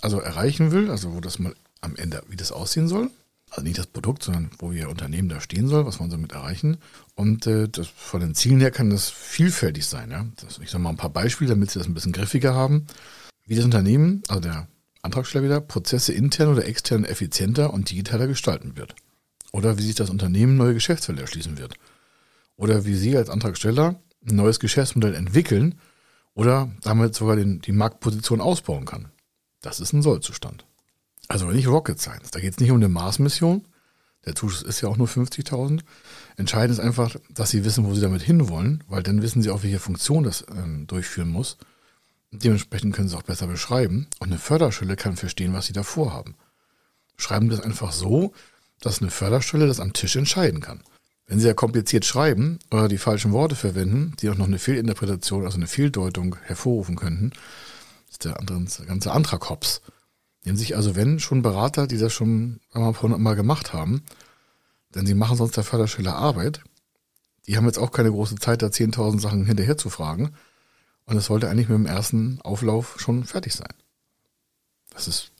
also 0.00 0.20
erreichen 0.20 0.70
will, 0.70 0.90
also 0.90 1.14
wo 1.14 1.20
das 1.20 1.38
mal 1.38 1.54
am 1.80 1.96
Ende, 1.96 2.22
wie 2.28 2.36
das 2.36 2.52
aussehen 2.52 2.88
soll. 2.88 3.10
Also 3.50 3.62
nicht 3.64 3.78
das 3.78 3.86
Produkt, 3.86 4.22
sondern 4.22 4.50
wo 4.58 4.72
ihr 4.72 4.88
Unternehmen 4.88 5.28
da 5.28 5.40
stehen 5.40 5.68
soll, 5.68 5.84
was 5.84 6.00
wollen 6.00 6.10
sie 6.10 6.16
damit 6.16 6.32
erreichen. 6.32 6.78
Und 7.14 7.46
äh, 7.46 7.68
das, 7.68 7.88
von 7.88 8.20
den 8.20 8.34
Zielen 8.34 8.60
her 8.60 8.70
kann 8.70 8.88
das 8.88 9.10
vielfältig 9.10 9.84
sein. 9.86 10.10
Ja? 10.10 10.26
Das, 10.36 10.58
ich 10.58 10.70
sage 10.70 10.82
mal 10.82 10.90
ein 10.90 10.96
paar 10.96 11.10
Beispiele, 11.10 11.50
damit 11.50 11.70
Sie 11.70 11.78
das 11.78 11.86
ein 11.86 11.94
bisschen 11.94 12.12
griffiger 12.12 12.54
haben. 12.54 12.86
Wie 13.44 13.54
das 13.54 13.64
Unternehmen, 13.64 14.22
also 14.28 14.40
der 14.40 14.68
Antragsteller 15.02 15.44
wieder, 15.44 15.60
Prozesse 15.60 16.12
intern 16.12 16.48
oder 16.48 16.66
extern 16.66 17.04
effizienter 17.04 17.72
und 17.72 17.90
digitaler 17.90 18.28
gestalten 18.28 18.76
wird. 18.76 18.94
Oder 19.52 19.76
wie 19.76 19.82
sich 19.82 19.96
das 19.96 20.10
Unternehmen 20.10 20.56
neue 20.56 20.74
Geschäftsfelder 20.74 21.22
erschließen 21.22 21.58
wird. 21.58 21.74
Oder 22.56 22.84
wie 22.84 22.94
Sie 22.94 23.16
als 23.16 23.28
Antragsteller 23.28 24.00
ein 24.26 24.36
neues 24.36 24.60
Geschäftsmodell 24.60 25.14
entwickeln 25.14 25.74
oder 26.34 26.70
damit 26.82 27.14
sogar 27.14 27.36
den, 27.36 27.60
die 27.60 27.72
Marktposition 27.72 28.40
ausbauen 28.40 28.84
kann. 28.84 29.10
Das 29.60 29.80
ist 29.80 29.92
ein 29.92 30.02
Sollzustand. 30.02 30.64
Also 31.28 31.46
nicht 31.46 31.68
Rocket 31.68 32.00
Science. 32.00 32.30
Da 32.30 32.40
geht 32.40 32.52
es 32.52 32.60
nicht 32.60 32.70
um 32.70 32.76
eine 32.76 32.88
Mars-Mission. 32.88 33.66
Der 34.24 34.34
Zuschuss 34.34 34.62
ist 34.62 34.80
ja 34.80 34.88
auch 34.88 34.96
nur 34.96 35.08
50.000. 35.08 35.80
Entscheidend 36.36 36.78
ist 36.78 36.84
einfach, 36.84 37.16
dass 37.30 37.50
Sie 37.50 37.64
wissen, 37.64 37.84
wo 37.84 37.94
Sie 37.94 38.00
damit 38.00 38.22
hinwollen, 38.22 38.84
weil 38.86 39.02
dann 39.02 39.22
wissen 39.22 39.42
Sie 39.42 39.50
auch, 39.50 39.62
welche 39.62 39.80
Funktion 39.80 40.22
das 40.22 40.44
ähm, 40.50 40.86
durchführen 40.86 41.28
muss. 41.28 41.58
Dementsprechend 42.32 42.94
können 42.94 43.08
Sie 43.08 43.16
auch 43.16 43.22
besser 43.22 43.46
beschreiben. 43.46 44.08
Und 44.18 44.28
eine 44.28 44.38
Förderstelle 44.38 44.96
kann 44.96 45.16
verstehen, 45.16 45.52
was 45.52 45.66
Sie 45.66 45.74
da 45.74 45.82
vorhaben. 45.82 46.34
Schreiben 47.16 47.50
das 47.50 47.60
einfach 47.60 47.92
so, 47.92 48.32
dass 48.80 49.00
eine 49.00 49.10
Förderstelle 49.10 49.66
das 49.66 49.80
am 49.80 49.92
Tisch 49.92 50.16
entscheiden 50.16 50.60
kann. 50.60 50.82
Wenn 51.26 51.38
Sie 51.38 51.46
ja 51.46 51.54
kompliziert 51.54 52.04
schreiben 52.04 52.58
oder 52.70 52.88
die 52.88 52.98
falschen 52.98 53.32
Worte 53.32 53.54
verwenden, 53.54 54.14
die 54.20 54.30
auch 54.30 54.36
noch 54.36 54.46
eine 54.46 54.58
Fehlinterpretation, 54.58 55.44
also 55.44 55.56
eine 55.56 55.66
Fehldeutung 55.66 56.36
hervorrufen 56.42 56.96
könnten, 56.96 57.32
ist 58.10 58.24
der, 58.24 58.40
andere, 58.40 58.60
der 58.60 58.86
ganze 58.86 59.12
Antrag 59.12 59.48
hops. 59.48 59.82
Nehmen 60.44 60.58
sich 60.58 60.74
also, 60.74 60.96
wenn 60.96 61.20
schon 61.20 61.42
Berater, 61.42 61.86
die 61.86 61.98
das 61.98 62.12
schon 62.12 62.60
einmal 62.72 62.94
mal 63.18 63.36
gemacht 63.36 63.72
haben, 63.72 64.02
denn 64.94 65.06
sie 65.06 65.14
machen 65.14 65.36
sonst 65.36 65.56
der 65.56 65.64
Förderstelle 65.64 66.14
Arbeit, 66.14 66.62
die 67.46 67.56
haben 67.56 67.66
jetzt 67.66 67.78
auch 67.78 67.92
keine 67.92 68.10
große 68.10 68.36
Zeit, 68.36 68.62
da 68.62 68.66
10.000 68.66 69.20
Sachen 69.20 69.46
hinterher 69.46 69.76
zu 69.76 69.90
fragen. 69.90 70.34
Und 71.06 71.16
es 71.16 71.26
sollte 71.26 71.48
eigentlich 71.48 71.68
mit 71.68 71.78
dem 71.78 71.86
ersten 71.86 72.40
Auflauf 72.42 72.98
schon 72.98 73.24
fertig 73.24 73.54
sein. 73.54 73.74
Das 74.90 75.08
ist 75.08 75.32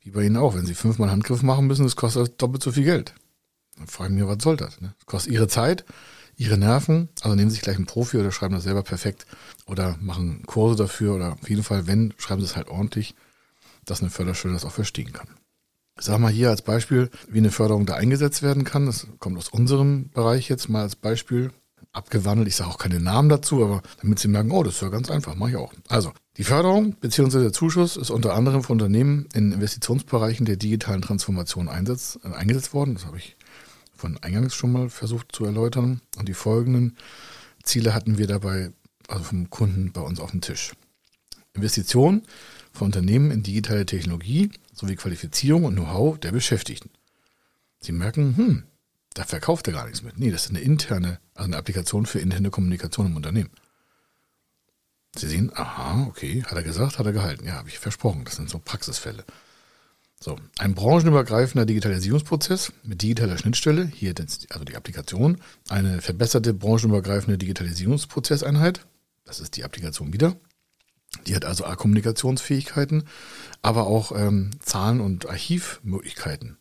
wie 0.00 0.10
bei 0.10 0.22
Ihnen 0.22 0.36
auch. 0.36 0.54
Wenn 0.54 0.66
Sie 0.66 0.74
fünfmal 0.74 1.10
Handgriff 1.10 1.42
machen 1.42 1.66
müssen, 1.66 1.84
das 1.84 1.96
kostet 1.96 2.40
doppelt 2.40 2.62
so 2.62 2.72
viel 2.72 2.84
Geld. 2.84 3.14
Dann 3.76 3.86
frage 3.86 4.12
ich 4.12 4.20
mich, 4.20 4.28
was 4.28 4.42
soll 4.42 4.56
das? 4.56 4.80
Ne? 4.80 4.94
Das 4.98 5.06
kostet 5.06 5.32
Ihre 5.32 5.48
Zeit, 5.48 5.84
Ihre 6.36 6.56
Nerven. 6.56 7.08
Also 7.20 7.34
nehmen 7.34 7.50
Sie 7.50 7.56
sich 7.56 7.62
gleich 7.62 7.76
einen 7.76 7.86
Profi 7.86 8.16
oder 8.16 8.32
schreiben 8.32 8.54
das 8.54 8.64
selber 8.64 8.82
perfekt 8.82 9.26
oder 9.66 9.96
machen 10.00 10.44
Kurse 10.46 10.76
dafür 10.76 11.14
oder 11.14 11.34
auf 11.34 11.48
jeden 11.48 11.62
Fall, 11.62 11.86
wenn, 11.86 12.14
schreiben 12.16 12.40
Sie 12.40 12.46
es 12.46 12.56
halt 12.56 12.68
ordentlich, 12.68 13.14
dass 13.84 14.00
eine 14.00 14.10
Förderstelle 14.10 14.54
das 14.54 14.64
auch 14.64 14.72
verstehen 14.72 15.12
kann. 15.12 15.28
Ich 15.98 16.04
sage 16.04 16.20
mal 16.20 16.30
hier 16.30 16.50
als 16.50 16.62
Beispiel, 16.62 17.10
wie 17.28 17.38
eine 17.38 17.50
Förderung 17.50 17.84
da 17.84 17.94
eingesetzt 17.94 18.42
werden 18.42 18.64
kann. 18.64 18.86
Das 18.86 19.08
kommt 19.18 19.36
aus 19.36 19.48
unserem 19.48 20.10
Bereich 20.10 20.48
jetzt 20.48 20.68
mal 20.68 20.82
als 20.82 20.94
Beispiel 20.94 21.50
abgewandelt. 21.98 22.48
Ich 22.48 22.56
sage 22.56 22.70
auch 22.70 22.78
keine 22.78 23.00
Namen 23.00 23.28
dazu, 23.28 23.62
aber 23.62 23.82
damit 24.00 24.18
Sie 24.18 24.28
merken, 24.28 24.50
oh, 24.50 24.62
das 24.62 24.74
ist 24.74 24.82
ja 24.82 24.88
ganz 24.88 25.10
einfach, 25.10 25.34
mache 25.34 25.50
ich 25.50 25.56
auch. 25.56 25.72
Also, 25.88 26.12
die 26.36 26.44
Förderung 26.44 26.94
bzw. 26.94 27.40
der 27.40 27.52
Zuschuss 27.52 27.96
ist 27.96 28.10
unter 28.10 28.34
anderem 28.34 28.62
von 28.62 28.74
Unternehmen 28.74 29.28
in 29.34 29.52
Investitionsbereichen 29.52 30.46
der 30.46 30.56
digitalen 30.56 31.02
Transformation 31.02 31.68
einsatz, 31.68 32.18
äh, 32.24 32.32
eingesetzt 32.32 32.72
worden. 32.72 32.94
Das 32.94 33.04
habe 33.04 33.18
ich 33.18 33.36
von 33.94 34.16
eingangs 34.22 34.54
schon 34.54 34.72
mal 34.72 34.88
versucht 34.88 35.32
zu 35.32 35.44
erläutern. 35.44 36.00
Und 36.16 36.28
die 36.28 36.34
folgenden 36.34 36.96
Ziele 37.62 37.92
hatten 37.92 38.16
wir 38.16 38.26
dabei, 38.26 38.70
also 39.08 39.24
vom 39.24 39.50
Kunden 39.50 39.92
bei 39.92 40.00
uns 40.00 40.20
auf 40.20 40.30
dem 40.30 40.40
Tisch. 40.40 40.72
Investition 41.54 42.22
von 42.72 42.86
Unternehmen 42.86 43.30
in 43.32 43.42
digitale 43.42 43.84
Technologie 43.84 44.50
sowie 44.72 44.94
Qualifizierung 44.94 45.64
und 45.64 45.74
Know-how 45.74 46.18
der 46.18 46.30
Beschäftigten. 46.30 46.90
Sie 47.80 47.92
merken, 47.92 48.36
hm, 48.36 48.62
da 49.18 49.24
verkauft 49.24 49.66
er 49.66 49.72
gar 49.72 49.84
nichts 49.84 50.02
mit. 50.02 50.16
Nee, 50.16 50.30
das 50.30 50.44
ist 50.44 50.50
eine 50.50 50.60
interne, 50.60 51.18
also 51.34 51.48
eine 51.48 51.56
Applikation 51.56 52.06
für 52.06 52.20
interne 52.20 52.50
Kommunikation 52.50 53.06
im 53.06 53.16
Unternehmen. 53.16 53.50
Sie 55.16 55.26
sehen, 55.26 55.50
aha, 55.54 56.06
okay, 56.08 56.44
hat 56.44 56.52
er 56.52 56.62
gesagt, 56.62 57.00
hat 57.00 57.06
er 57.06 57.12
gehalten. 57.12 57.44
Ja, 57.44 57.54
habe 57.54 57.68
ich 57.68 57.80
versprochen. 57.80 58.24
Das 58.24 58.36
sind 58.36 58.48
so 58.48 58.60
Praxisfälle. 58.60 59.24
So, 60.20 60.38
ein 60.58 60.74
branchenübergreifender 60.74 61.66
Digitalisierungsprozess 61.66 62.72
mit 62.84 63.02
digitaler 63.02 63.38
Schnittstelle, 63.38 63.86
hier 63.86 64.14
also 64.50 64.64
die 64.64 64.76
Applikation, 64.76 65.38
eine 65.68 66.00
verbesserte 66.00 66.54
branchenübergreifende 66.54 67.38
Digitalisierungsprozesseinheit, 67.38 68.86
das 69.24 69.40
ist 69.40 69.56
die 69.56 69.64
Applikation 69.64 70.12
wieder. 70.12 70.36
Die 71.26 71.34
hat 71.34 71.44
also 71.44 71.64
A-Kommunikationsfähigkeiten, 71.64 73.04
aber 73.62 73.86
auch 73.86 74.12
ähm, 74.12 74.50
Zahlen- 74.60 75.00
und 75.00 75.28
Archivmöglichkeiten. 75.28 76.58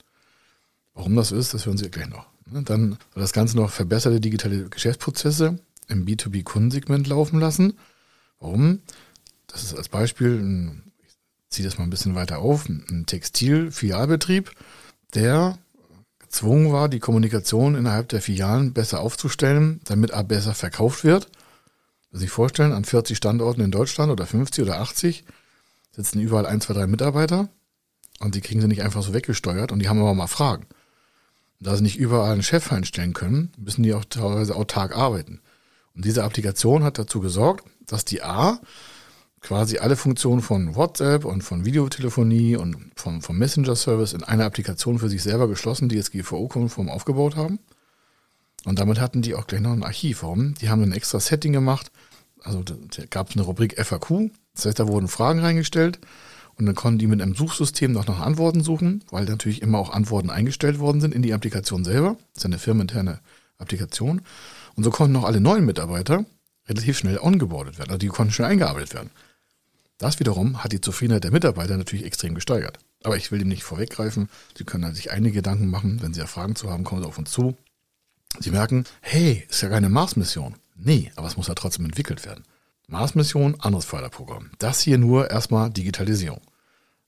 Warum 0.93 1.15
das 1.15 1.31
ist, 1.31 1.53
das 1.53 1.65
hören 1.65 1.77
Sie 1.77 1.89
gleich 1.91 2.09
noch. 2.09 2.27
Ne, 2.51 2.63
dann 2.63 2.97
das 3.15 3.33
Ganze 3.33 3.57
noch 3.57 3.71
verbesserte 3.71 4.21
digitale 4.21 4.69
Geschäftsprozesse 4.69 5.59
im 5.87 6.05
B2B-Kundensegment 6.05 7.07
laufen 7.07 7.39
lassen. 7.39 7.77
Warum? 8.39 8.79
Das 9.47 9.63
ist 9.63 9.75
als 9.75 9.89
Beispiel, 9.89 10.71
ich 11.07 11.15
ziehe 11.49 11.67
das 11.67 11.77
mal 11.77 11.85
ein 11.85 11.89
bisschen 11.89 12.15
weiter 12.15 12.39
auf, 12.39 12.67
ein 12.67 13.05
Textilfilialbetrieb, 13.05 14.51
der 15.13 15.57
gezwungen 16.19 16.73
war, 16.73 16.89
die 16.89 16.99
Kommunikation 16.99 17.75
innerhalb 17.75 18.09
der 18.09 18.21
Filialen 18.21 18.73
besser 18.73 18.99
aufzustellen, 18.99 19.79
damit 19.85 20.11
er 20.11 20.23
besser 20.23 20.53
verkauft 20.53 21.03
wird. 21.03 21.29
Sie 22.11 22.19
sich 22.19 22.29
vorstellen, 22.29 22.73
an 22.73 22.85
40 22.85 23.17
Standorten 23.17 23.61
in 23.61 23.71
Deutschland 23.71 24.11
oder 24.11 24.25
50 24.25 24.63
oder 24.63 24.79
80 24.79 25.23
sitzen 25.91 26.19
überall 26.19 26.45
ein, 26.45 26.61
zwei, 26.61 26.73
drei 26.73 26.87
Mitarbeiter 26.87 27.49
und 28.19 28.35
die 28.35 28.41
kriegen 28.41 28.61
sie 28.61 28.67
nicht 28.67 28.83
einfach 28.83 29.03
so 29.03 29.13
weggesteuert 29.13 29.71
und 29.71 29.79
die 29.79 29.89
haben 29.89 29.99
aber 29.99 30.13
mal 30.13 30.27
Fragen. 30.27 30.65
Da 31.59 31.75
sie 31.75 31.83
nicht 31.83 31.97
überall 31.97 32.33
einen 32.33 32.43
Chef 32.43 32.71
einstellen 32.71 33.13
können, 33.13 33.51
müssen 33.57 33.83
die 33.83 33.93
auch 33.93 34.05
teilweise 34.05 34.55
autark 34.55 34.95
arbeiten. 34.95 35.41
Und 35.95 36.05
diese 36.05 36.23
Applikation 36.23 36.83
hat 36.83 36.99
dazu 36.99 37.19
gesorgt, 37.19 37.65
dass 37.85 38.05
die 38.05 38.21
A 38.21 38.59
quasi 39.41 39.77
alle 39.77 39.95
Funktionen 39.95 40.41
von 40.41 40.75
WhatsApp 40.75 41.25
und 41.25 41.41
von 41.41 41.65
Videotelefonie 41.65 42.55
und 42.57 42.77
vom, 42.95 43.21
vom 43.21 43.37
Messenger-Service 43.37 44.13
in 44.13 44.23
einer 44.23 44.45
Applikation 44.45 44.99
für 44.99 45.09
sich 45.09 45.23
selber 45.23 45.47
geschlossen, 45.47 45.89
die 45.89 45.95
jetzt 45.95 46.11
GVO-konform 46.11 46.89
aufgebaut 46.89 47.35
haben. 47.35 47.59
Und 48.65 48.79
damit 48.79 48.99
hatten 48.99 49.21
die 49.21 49.35
auch 49.35 49.47
gleich 49.47 49.61
noch 49.61 49.71
ein 49.71 49.83
Archiv. 49.83 50.23
Warum? 50.23 50.55
Die 50.55 50.69
haben 50.69 50.83
ein 50.83 50.91
extra 50.91 51.19
Setting 51.19 51.53
gemacht. 51.53 51.91
Also 52.43 52.63
gab 53.09 53.29
es 53.29 53.35
eine 53.35 53.45
Rubrik 53.45 53.83
FAQ. 53.83 54.31
Das 54.53 54.65
heißt, 54.65 54.79
da 54.79 54.87
wurden 54.87 55.07
Fragen 55.07 55.39
reingestellt 55.39 55.99
und 56.57 56.65
dann 56.65 56.75
konnten 56.75 56.97
die 56.97 57.07
mit 57.07 57.21
einem 57.21 57.35
Suchsystem 57.35 57.91
noch 57.91 58.07
nach 58.07 58.19
Antworten 58.19 58.63
suchen, 58.63 59.03
weil 59.11 59.25
natürlich 59.25 59.61
immer 59.61 59.77
auch 59.77 59.91
Antworten 59.91 60.29
eingestellt 60.29 60.79
worden 60.79 61.01
sind 61.01 61.13
in 61.13 61.21
die 61.21 61.33
Applikation 61.33 61.83
selber. 61.85 62.17
Das 62.33 62.41
ist 62.41 62.45
eine 62.45 62.57
firmeninterne 62.57 63.19
Applikation. 63.59 64.21
Und 64.75 64.83
so 64.83 64.89
konnten 64.89 65.13
noch 65.13 65.23
alle 65.23 65.39
neuen 65.39 65.65
Mitarbeiter 65.65 66.25
relativ 66.67 66.97
schnell 66.97 67.19
ongeboardet 67.19 67.77
werden. 67.77 67.89
Also 67.89 67.99
die 67.99 68.07
konnten 68.07 68.33
schnell 68.33 68.49
eingearbeitet 68.49 68.93
werden. 68.95 69.11
Das 69.99 70.19
wiederum 70.19 70.63
hat 70.63 70.71
die 70.71 70.81
Zufriedenheit 70.81 71.23
der 71.23 71.31
Mitarbeiter 71.31 71.77
natürlich 71.77 72.05
extrem 72.05 72.35
gesteigert. 72.35 72.79
Aber 73.03 73.17
ich 73.17 73.31
will 73.31 73.39
dem 73.39 73.47
nicht 73.47 73.63
vorweggreifen. 73.63 74.29
Sie 74.57 74.63
können 74.63 74.93
sich 74.95 75.11
einige 75.11 75.35
Gedanken 75.35 75.69
machen. 75.69 76.01
Wenn 76.01 76.13
Sie 76.13 76.19
ja 76.19 76.27
Fragen 76.27 76.55
zu 76.55 76.69
haben, 76.71 76.83
kommen 76.83 77.01
Sie 77.01 77.07
auf 77.07 77.17
uns 77.17 77.31
zu. 77.31 77.55
Sie 78.39 78.51
merken, 78.51 78.85
hey, 79.01 79.45
ist 79.49 79.61
ja 79.61 79.69
keine 79.69 79.89
Mars-Mission. 79.89 80.55
Nee, 80.75 81.11
aber 81.15 81.27
es 81.27 81.37
muss 81.37 81.47
ja 81.47 81.55
trotzdem 81.55 81.85
entwickelt 81.85 82.25
werden. 82.25 82.43
Mars-Mission, 82.87 83.59
anderes 83.59 83.85
Förderprogramm. 83.85 84.51
Das 84.59 84.79
hier 84.79 84.97
nur 84.97 85.29
erstmal 85.29 85.69
Digitalisierung. 85.69 86.41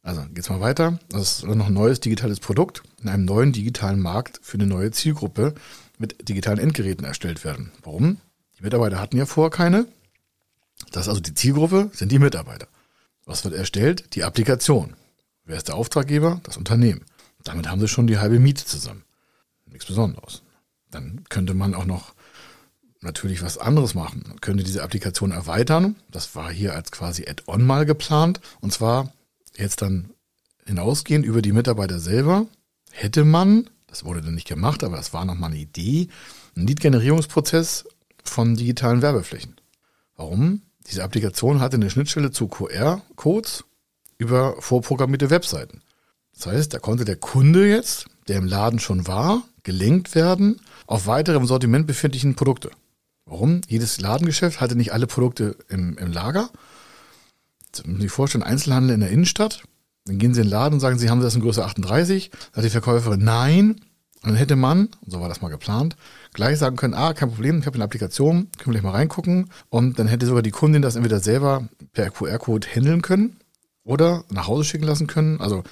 Also 0.02 0.26
geht's 0.34 0.50
mal 0.50 0.62
weiter. 0.62 1.00
Das 1.10 1.40
ist 1.40 1.46
noch 1.46 1.68
ein 1.68 1.74
neues 1.74 2.00
digitales 2.00 2.40
Produkt 2.40 2.84
in 3.02 3.10
einem 3.10 3.26
neuen 3.26 3.54
digitalen 3.54 4.02
Markt 4.02 4.40
für 4.42 4.56
eine 4.56 4.68
neue 4.68 4.92
Zielgruppe 4.92 5.56
mit 5.98 6.28
digitalen 6.28 6.60
Endgeräten 6.60 7.06
erstellt 7.06 7.44
werden. 7.44 7.72
Warum? 7.84 8.18
Die 8.58 8.64
Mitarbeiter 8.64 9.00
hatten 9.00 9.18
ja 9.18 9.26
vorher 9.26 9.52
keine. 9.52 9.88
Das 10.92 11.04
ist 11.04 11.10
also 11.10 11.22
die 11.22 11.34
Zielgruppe, 11.34 11.92
sind 11.94 12.12
die 12.12 12.20
Mitarbeiter. 12.20 12.68
Was 13.26 13.44
wird 13.44 13.54
erstellt? 13.54 14.16
Die 14.16 14.24
Applikation. 14.24 14.96
Wer 15.46 15.58
ist 15.58 15.68
der 15.68 15.76
Auftraggeber? 15.76 16.42
Das 16.44 16.58
Unternehmen. 16.58 17.06
Damit 17.44 17.70
haben 17.70 17.80
sie 17.80 17.88
schon 17.88 18.08
die 18.08 18.18
halbe 18.18 18.40
Miete 18.40 18.66
zusammen. 18.66 19.04
Nichts 19.66 19.86
Besonderes. 19.86 20.42
Dann 20.92 21.24
könnte 21.30 21.54
man 21.54 21.74
auch 21.74 21.86
noch 21.86 22.14
natürlich 23.02 23.42
was 23.42 23.58
anderes 23.58 23.94
machen. 23.96 24.24
Man 24.28 24.42
könnte 24.42 24.64
diese 24.64 24.84
Applikation 24.84 25.32
erweitern. 25.32 25.96
Das 26.10 26.36
war 26.36 26.52
hier 26.52 26.76
als 26.76 26.92
quasi 26.92 27.26
Add-on 27.28 27.66
mal 27.66 27.86
geplant. 27.86 28.42
Und 28.62 28.74
zwar 28.74 29.14
jetzt 29.58 29.82
dann 29.82 30.12
hinausgehend 30.66 31.26
über 31.26 31.42
die 31.42 31.52
Mitarbeiter 31.54 32.00
selber 32.00 32.48
hätte 32.92 33.24
man, 33.24 33.70
das 33.88 34.04
wurde 34.04 34.22
dann 34.22 34.36
nicht 34.36 34.48
gemacht, 34.48 34.84
aber 34.84 35.00
es 35.00 35.14
war 35.14 35.26
nochmal 35.26 35.52
eine 35.52 35.60
Idee, 35.60 36.10
einen 36.56 36.68
Lead-Generierungsprozess 36.68 37.86
von 38.24 38.56
digitalen 38.56 39.02
Werbeflächen. 39.02 39.56
Warum? 40.16 40.62
Diese 40.88 41.04
Applikation 41.04 41.60
hatte 41.60 41.76
eine 41.76 41.90
Schnittstelle 41.90 42.32
zu 42.32 42.48
QR-Codes 42.48 43.64
über 44.18 44.56
vorprogrammierte 44.60 45.30
Webseiten. 45.30 45.82
Das 46.34 46.48
heißt, 46.48 46.74
da 46.74 46.80
konnte 46.80 47.06
der 47.06 47.16
Kunde 47.16 47.68
jetzt, 47.68 48.08
der 48.28 48.38
im 48.38 48.48
Laden 48.48 48.80
schon 48.80 49.08
war, 49.08 49.44
gelenkt 49.64 50.16
werden 50.16 50.62
auf 50.88 51.08
weitere 51.08 51.38
im 51.38 51.46
Sortiment 51.46 51.86
befindlichen 51.88 52.36
Produkte. 52.36 52.72
Warum? 53.30 53.62
Jedes 53.68 54.02
Ladengeschäft 54.02 54.60
hatte 54.60 54.76
nicht 54.76 54.92
alle 54.92 55.06
Produkte 55.06 55.56
im, 55.70 55.98
im 55.98 56.12
Lager. 56.12 56.50
Das 57.72 57.86
müssen 57.86 57.98
Sie 57.98 58.04
sich 58.04 58.12
vorstellen, 58.12 58.44
Einzelhandel 58.44 58.96
in 58.96 59.02
der 59.02 59.12
Innenstadt. 59.12 59.64
Dann 60.06 60.18
gehen 60.18 60.34
Sie 60.34 60.42
in 60.42 60.48
den 60.48 60.52
Laden 60.52 60.74
und 60.74 60.80
sagen, 60.80 60.98
Sie 60.98 61.12
haben 61.12 61.22
das 61.22 61.36
in 61.36 61.42
Größe 61.42 61.64
38. 61.64 62.32
Da 62.32 62.58
hat 62.58 62.66
die 62.66 62.72
Verkäuferin, 62.72 63.24
nein. 63.24 63.82
Und 64.24 64.32
dann 64.32 64.36
hätte 64.36 64.56
man, 64.56 64.90
so 65.06 65.22
war 65.22 65.30
das 65.30 65.42
mal 65.42 65.50
geplant, 65.50 65.96
gleich 66.34 66.58
sagen 66.58 66.76
können, 66.76 66.96
ah, 66.96 67.14
kein 67.14 67.30
Problem, 67.30 67.60
ich 67.60 67.66
habe 67.68 67.76
eine 67.76 67.84
Applikation, 67.86 68.50
können 68.58 68.74
wir 68.74 68.82
gleich 68.82 68.84
mal 68.84 68.98
reingucken. 68.98 69.52
Und 69.70 70.00
dann 70.00 70.08
hätte 70.08 70.26
sogar 70.26 70.42
die 70.42 70.52
Kundin 70.52 70.82
das 70.82 70.96
entweder 70.96 71.20
selber 71.20 71.70
per 71.94 72.10
QR-Code 72.10 72.68
handeln 72.68 73.04
können 73.04 73.38
oder 73.84 74.26
nach 74.30 74.48
Hause 74.48 74.66
schicken 74.66 74.86
lassen 74.86 75.08
können. 75.08 75.40
Also 75.40 75.64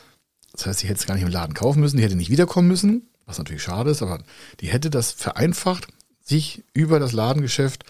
das 0.54 0.68
heißt, 0.68 0.80
sie 0.80 0.88
hätte 0.88 1.00
es 1.00 1.08
gar 1.08 1.16
nicht 1.16 1.24
im 1.24 1.32
Laden 1.32 1.56
kaufen 1.56 1.80
müssen, 1.80 1.98
die 1.98 2.04
hätte 2.04 2.16
nicht 2.16 2.30
wiederkommen 2.30 2.68
müssen, 2.68 3.10
was 3.26 3.40
natürlich 3.40 3.64
schade 3.64 3.90
ist, 3.90 4.02
aber 4.02 4.20
die 4.62 4.68
hätte 4.68 4.90
das 4.90 5.12
vereinfacht, 5.12 5.88
sich 6.28 6.64
über 6.74 7.00
das 7.00 7.14
Ladengeschäft 7.14 7.86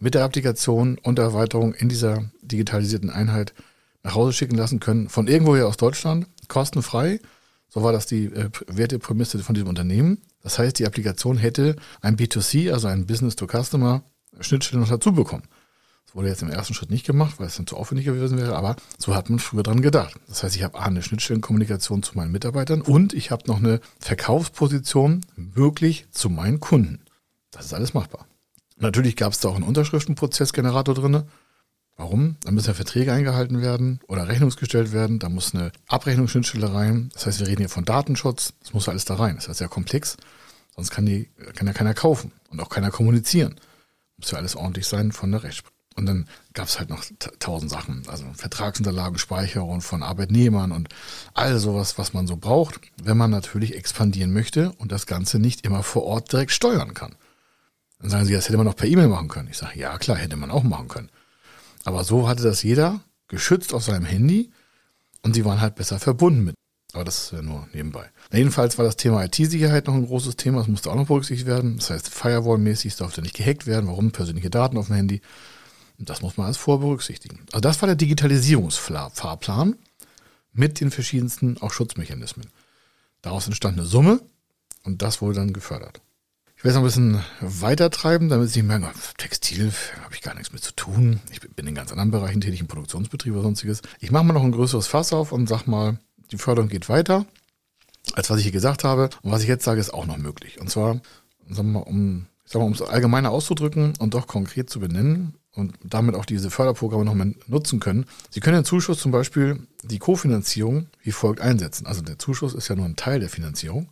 mit 0.00 0.14
der 0.14 0.24
Applikation 0.24 0.98
und 0.98 1.16
der 1.18 1.26
Erweiterung 1.26 1.74
in 1.74 1.88
dieser 1.88 2.24
digitalisierten 2.42 3.10
Einheit 3.10 3.54
nach 4.02 4.14
Hause 4.14 4.32
schicken 4.32 4.56
lassen 4.56 4.80
können, 4.80 5.08
von 5.08 5.28
irgendwoher 5.28 5.68
aus 5.68 5.76
Deutschland, 5.76 6.26
kostenfrei. 6.48 7.20
So 7.68 7.82
war 7.82 7.92
das 7.92 8.06
die 8.06 8.26
äh, 8.26 8.50
Werteprämisse 8.66 9.38
von 9.38 9.54
diesem 9.54 9.68
Unternehmen. 9.68 10.20
Das 10.42 10.58
heißt, 10.58 10.78
die 10.78 10.86
Applikation 10.86 11.36
hätte 11.36 11.76
ein 12.00 12.16
B2C, 12.16 12.72
also 12.72 12.88
ein 12.88 13.06
Business-to-Customer, 13.06 14.02
Schnittstelle 14.40 14.80
noch 14.80 14.88
dazu 14.88 15.12
bekommen. 15.12 15.44
Das 16.04 16.16
wurde 16.16 16.28
jetzt 16.28 16.42
im 16.42 16.50
ersten 16.50 16.74
Schritt 16.74 16.90
nicht 16.90 17.06
gemacht, 17.06 17.36
weil 17.38 17.46
es 17.46 17.56
dann 17.56 17.66
zu 17.66 17.76
aufwendig 17.76 18.04
gewesen 18.04 18.36
wäre, 18.36 18.56
aber 18.56 18.76
so 18.98 19.14
hat 19.14 19.30
man 19.30 19.38
früher 19.38 19.62
dran 19.62 19.80
gedacht. 19.80 20.18
Das 20.28 20.42
heißt, 20.42 20.56
ich 20.56 20.62
habe 20.62 20.78
A, 20.78 20.82
eine 20.82 21.02
Schnittstellenkommunikation 21.02 22.02
zu 22.02 22.16
meinen 22.16 22.32
Mitarbeitern 22.32 22.82
und 22.82 23.14
ich 23.14 23.30
habe 23.30 23.44
noch 23.46 23.58
eine 23.58 23.80
Verkaufsposition 23.98 25.24
wirklich 25.36 26.06
zu 26.10 26.28
meinen 26.28 26.60
Kunden. 26.60 27.00
Das 27.52 27.66
ist 27.66 27.74
alles 27.74 27.94
machbar. 27.94 28.26
Natürlich 28.78 29.14
gab 29.14 29.32
es 29.32 29.38
da 29.38 29.48
auch 29.48 29.54
einen 29.54 29.62
Unterschriftenprozessgenerator 29.62 30.94
drin. 30.94 31.22
Warum? 31.96 32.36
Da 32.40 32.50
müssen 32.50 32.68
ja 32.68 32.74
Verträge 32.74 33.12
eingehalten 33.12 33.62
werden 33.62 34.00
oder 34.08 34.26
Rechnungs 34.26 34.56
gestellt 34.56 34.92
werden. 34.92 35.20
Da 35.20 35.28
muss 35.28 35.54
eine 35.54 35.70
Abrechnungsschnittstelle 35.86 36.74
rein. 36.74 37.10
Das 37.12 37.26
heißt, 37.26 37.40
wir 37.40 37.46
reden 37.46 37.60
hier 37.60 37.68
von 37.68 37.84
Datenschutz. 37.84 38.54
Das 38.60 38.72
muss 38.72 38.88
alles 38.88 39.04
da 39.04 39.14
rein. 39.14 39.36
Das 39.36 39.46
ist 39.46 39.58
sehr 39.58 39.68
komplex. 39.68 40.16
Sonst 40.74 40.90
kann, 40.90 41.06
die, 41.06 41.28
kann 41.54 41.66
ja 41.66 41.74
keiner 41.74 41.94
kaufen 41.94 42.32
und 42.50 42.60
auch 42.60 42.70
keiner 42.70 42.90
kommunizieren. 42.90 43.60
Muss 44.16 44.30
ja 44.30 44.38
alles 44.38 44.56
ordentlich 44.56 44.86
sein 44.86 45.12
von 45.12 45.30
der 45.30 45.42
Rechtsprechung. 45.42 45.76
Und 45.94 46.06
dann 46.06 46.26
gab 46.54 46.68
es 46.68 46.78
halt 46.78 46.88
noch 46.88 47.04
tausend 47.38 47.70
Sachen, 47.70 48.04
also 48.06 48.24
Vertragsunterlagen, 48.34 49.18
Speicherung 49.18 49.82
von 49.82 50.02
Arbeitnehmern 50.02 50.72
und 50.72 50.88
all 51.34 51.58
sowas, 51.58 51.98
was 51.98 52.14
man 52.14 52.26
so 52.26 52.36
braucht, 52.36 52.80
wenn 53.02 53.18
man 53.18 53.30
natürlich 53.30 53.74
expandieren 53.76 54.32
möchte 54.32 54.72
und 54.78 54.90
das 54.90 55.06
Ganze 55.06 55.38
nicht 55.38 55.66
immer 55.66 55.82
vor 55.82 56.04
Ort 56.04 56.32
direkt 56.32 56.52
steuern 56.52 56.94
kann. 56.94 57.14
Dann 58.02 58.10
sagen 58.10 58.26
sie, 58.26 58.34
das 58.34 58.48
hätte 58.48 58.58
man 58.58 58.68
auch 58.68 58.76
per 58.76 58.88
E-Mail 58.88 59.08
machen 59.08 59.28
können. 59.28 59.48
Ich 59.48 59.58
sage, 59.58 59.78
ja 59.78 59.96
klar, 59.96 60.18
hätte 60.18 60.36
man 60.36 60.50
auch 60.50 60.64
machen 60.64 60.88
können. 60.88 61.08
Aber 61.84 62.04
so 62.04 62.28
hatte 62.28 62.42
das 62.42 62.62
jeder 62.62 63.00
geschützt 63.28 63.72
auf 63.72 63.84
seinem 63.84 64.04
Handy 64.04 64.50
und 65.22 65.34
sie 65.34 65.44
waren 65.44 65.60
halt 65.60 65.76
besser 65.76 65.98
verbunden 65.98 66.44
mit. 66.44 66.54
Aber 66.92 67.04
das 67.04 67.24
ist 67.24 67.32
ja 67.32 67.42
nur 67.42 67.66
nebenbei. 67.72 68.10
Jedenfalls 68.32 68.76
war 68.76 68.84
das 68.84 68.96
Thema 68.96 69.24
IT-Sicherheit 69.24 69.86
noch 69.86 69.94
ein 69.94 70.06
großes 70.06 70.36
Thema. 70.36 70.58
Das 70.58 70.68
musste 70.68 70.90
auch 70.90 70.96
noch 70.96 71.06
berücksichtigt 71.06 71.46
werden. 71.46 71.78
Das 71.78 71.90
heißt, 71.90 72.10
Firewall-mäßig 72.10 72.96
durfte 72.96 73.22
nicht 73.22 73.36
gehackt 73.36 73.66
werden. 73.66 73.86
Warum? 73.86 74.10
Persönliche 74.10 74.50
Daten 74.50 74.76
auf 74.76 74.88
dem 74.88 74.96
Handy. 74.96 75.22
Das 75.98 76.20
muss 76.20 76.36
man 76.36 76.46
alles 76.46 76.56
vorberücksichtigen. 76.56 77.40
Also 77.52 77.60
das 77.60 77.80
war 77.80 77.86
der 77.86 77.96
Digitalisierungsfahrplan 77.96 79.76
mit 80.52 80.80
den 80.80 80.90
verschiedensten 80.90 81.56
auch 81.60 81.72
Schutzmechanismen. 81.72 82.46
Daraus 83.22 83.46
entstand 83.46 83.78
eine 83.78 83.86
Summe 83.86 84.20
und 84.82 85.00
das 85.00 85.22
wurde 85.22 85.36
dann 85.36 85.52
gefördert. 85.52 86.00
Ich 86.62 86.64
werde 86.64 86.78
es 86.78 86.94
noch 86.94 87.02
ein 87.10 87.18
bisschen 87.18 87.60
weiter 87.60 87.90
treiben, 87.90 88.28
damit 88.28 88.50
Sie 88.50 88.62
merken, 88.62 88.86
Textil 89.18 89.72
habe 90.04 90.14
ich 90.14 90.22
gar 90.22 90.36
nichts 90.36 90.52
mit 90.52 90.62
zu 90.62 90.72
tun. 90.72 91.18
Ich 91.32 91.40
bin 91.40 91.66
in 91.66 91.74
ganz 91.74 91.90
anderen 91.90 92.12
Bereichen 92.12 92.40
tätig, 92.40 92.60
im 92.60 92.68
Produktionsbetrieb 92.68 93.32
oder 93.32 93.42
sonstiges. 93.42 93.82
Ich 93.98 94.12
mache 94.12 94.22
mal 94.22 94.32
noch 94.32 94.44
ein 94.44 94.52
größeres 94.52 94.86
Fass 94.86 95.12
auf 95.12 95.32
und 95.32 95.48
sag 95.48 95.66
mal, 95.66 95.98
die 96.30 96.38
Förderung 96.38 96.68
geht 96.68 96.88
weiter, 96.88 97.26
als 98.14 98.30
was 98.30 98.38
ich 98.38 98.44
hier 98.44 98.52
gesagt 98.52 98.84
habe. 98.84 99.10
Und 99.22 99.32
was 99.32 99.42
ich 99.42 99.48
jetzt 99.48 99.64
sage, 99.64 99.80
ist 99.80 99.92
auch 99.92 100.06
noch 100.06 100.18
möglich. 100.18 100.60
Und 100.60 100.70
zwar, 100.70 101.00
sagen 101.50 101.72
wir 101.72 101.84
um 101.84 102.28
mal, 102.54 102.60
um 102.60 102.72
es 102.74 102.80
allgemeiner 102.82 103.32
auszudrücken 103.32 103.94
und 103.98 104.14
doch 104.14 104.28
konkret 104.28 104.70
zu 104.70 104.78
benennen 104.78 105.34
und 105.56 105.74
damit 105.82 106.14
auch 106.14 106.26
diese 106.26 106.48
Förderprogramme 106.48 107.04
noch 107.04 107.14
mal 107.14 107.34
nutzen 107.48 107.80
können. 107.80 108.06
Sie 108.30 108.38
können 108.38 108.58
den 108.58 108.64
Zuschuss 108.64 109.00
zum 109.00 109.10
Beispiel 109.10 109.66
die 109.82 109.98
Kofinanzierung 109.98 110.86
wie 111.02 111.10
folgt 111.10 111.40
einsetzen. 111.40 111.88
Also 111.88 112.02
der 112.02 112.20
Zuschuss 112.20 112.54
ist 112.54 112.68
ja 112.68 112.76
nur 112.76 112.86
ein 112.86 112.94
Teil 112.94 113.18
der 113.18 113.30
Finanzierung. 113.30 113.88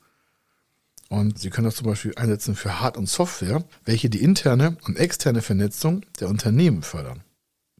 Und 1.10 1.40
Sie 1.40 1.50
können 1.50 1.64
das 1.64 1.74
zum 1.74 1.88
Beispiel 1.88 2.14
einsetzen 2.14 2.54
für 2.54 2.80
Hard- 2.80 2.96
und 2.96 3.08
Software, 3.08 3.64
welche 3.84 4.08
die 4.08 4.22
interne 4.22 4.76
und 4.86 4.96
externe 4.96 5.42
Vernetzung 5.42 6.06
der 6.20 6.28
Unternehmen 6.28 6.82
fördern. 6.82 7.24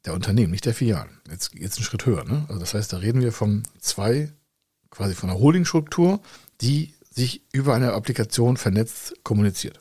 Der 0.05 0.15
Unternehmen, 0.15 0.51
nicht 0.51 0.67
der 0.67 0.75
Filialen. 0.75 1.21
Jetzt 1.31 1.55
jetzt 1.55 1.77
einen 1.77 1.85
Schritt 1.85 2.07
höher. 2.07 2.25
Ne? 2.25 2.45
Also 2.49 2.59
das 2.59 2.75
heißt, 2.75 2.93
da 2.93 2.97
reden 2.97 3.21
wir 3.21 3.31
von 3.31 3.63
zwei, 3.79 4.33
quasi 4.91 5.15
von 5.15 5.31
einer 5.31 5.39
Holdingstruktur, 5.39 6.21
die 6.61 6.93
sich 7.09 7.43
über 7.53 7.75
eine 7.75 7.93
Applikation 7.93 8.57
vernetzt 8.57 9.15
kommuniziert. 9.23 9.79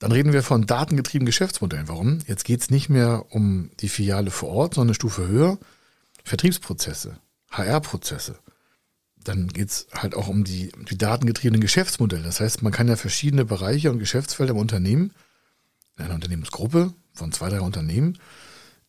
Dann 0.00 0.10
reden 0.10 0.32
wir 0.32 0.42
von 0.42 0.66
datengetriebenen 0.66 1.26
Geschäftsmodellen. 1.26 1.86
Warum? 1.86 2.18
Jetzt 2.26 2.44
geht 2.44 2.60
es 2.60 2.70
nicht 2.70 2.88
mehr 2.88 3.26
um 3.30 3.70
die 3.78 3.88
Filiale 3.88 4.32
vor 4.32 4.48
Ort, 4.48 4.74
sondern 4.74 4.88
eine 4.88 4.94
Stufe 4.94 5.28
höher. 5.28 5.58
Vertriebsprozesse, 6.24 7.18
HR-Prozesse. 7.52 8.36
Dann 9.24 9.48
geht's 9.48 9.86
halt 9.92 10.14
auch 10.14 10.28
um 10.28 10.44
die, 10.44 10.72
die 10.90 10.96
datengetriebenen 10.96 11.60
Geschäftsmodelle. 11.60 12.22
Das 12.22 12.40
heißt, 12.40 12.62
man 12.62 12.72
kann 12.72 12.88
ja 12.88 12.96
verschiedene 12.96 13.44
Bereiche 13.44 13.90
und 13.90 13.98
Geschäftsfelder 13.98 14.52
im 14.52 14.58
Unternehmen, 14.58 15.12
in 15.98 16.04
einer 16.04 16.14
Unternehmensgruppe 16.14 16.94
von 17.12 17.32
zwei, 17.32 17.50
drei 17.50 17.60
Unternehmen, 17.60 18.18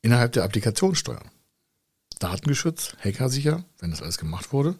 innerhalb 0.01 0.31
der 0.31 0.43
Applikation 0.43 0.95
steuern. 0.95 1.29
Datengeschützt, 2.19 2.97
hackersicher, 3.03 3.65
wenn 3.79 3.91
das 3.91 4.01
alles 4.01 4.17
gemacht 4.17 4.53
wurde, 4.53 4.75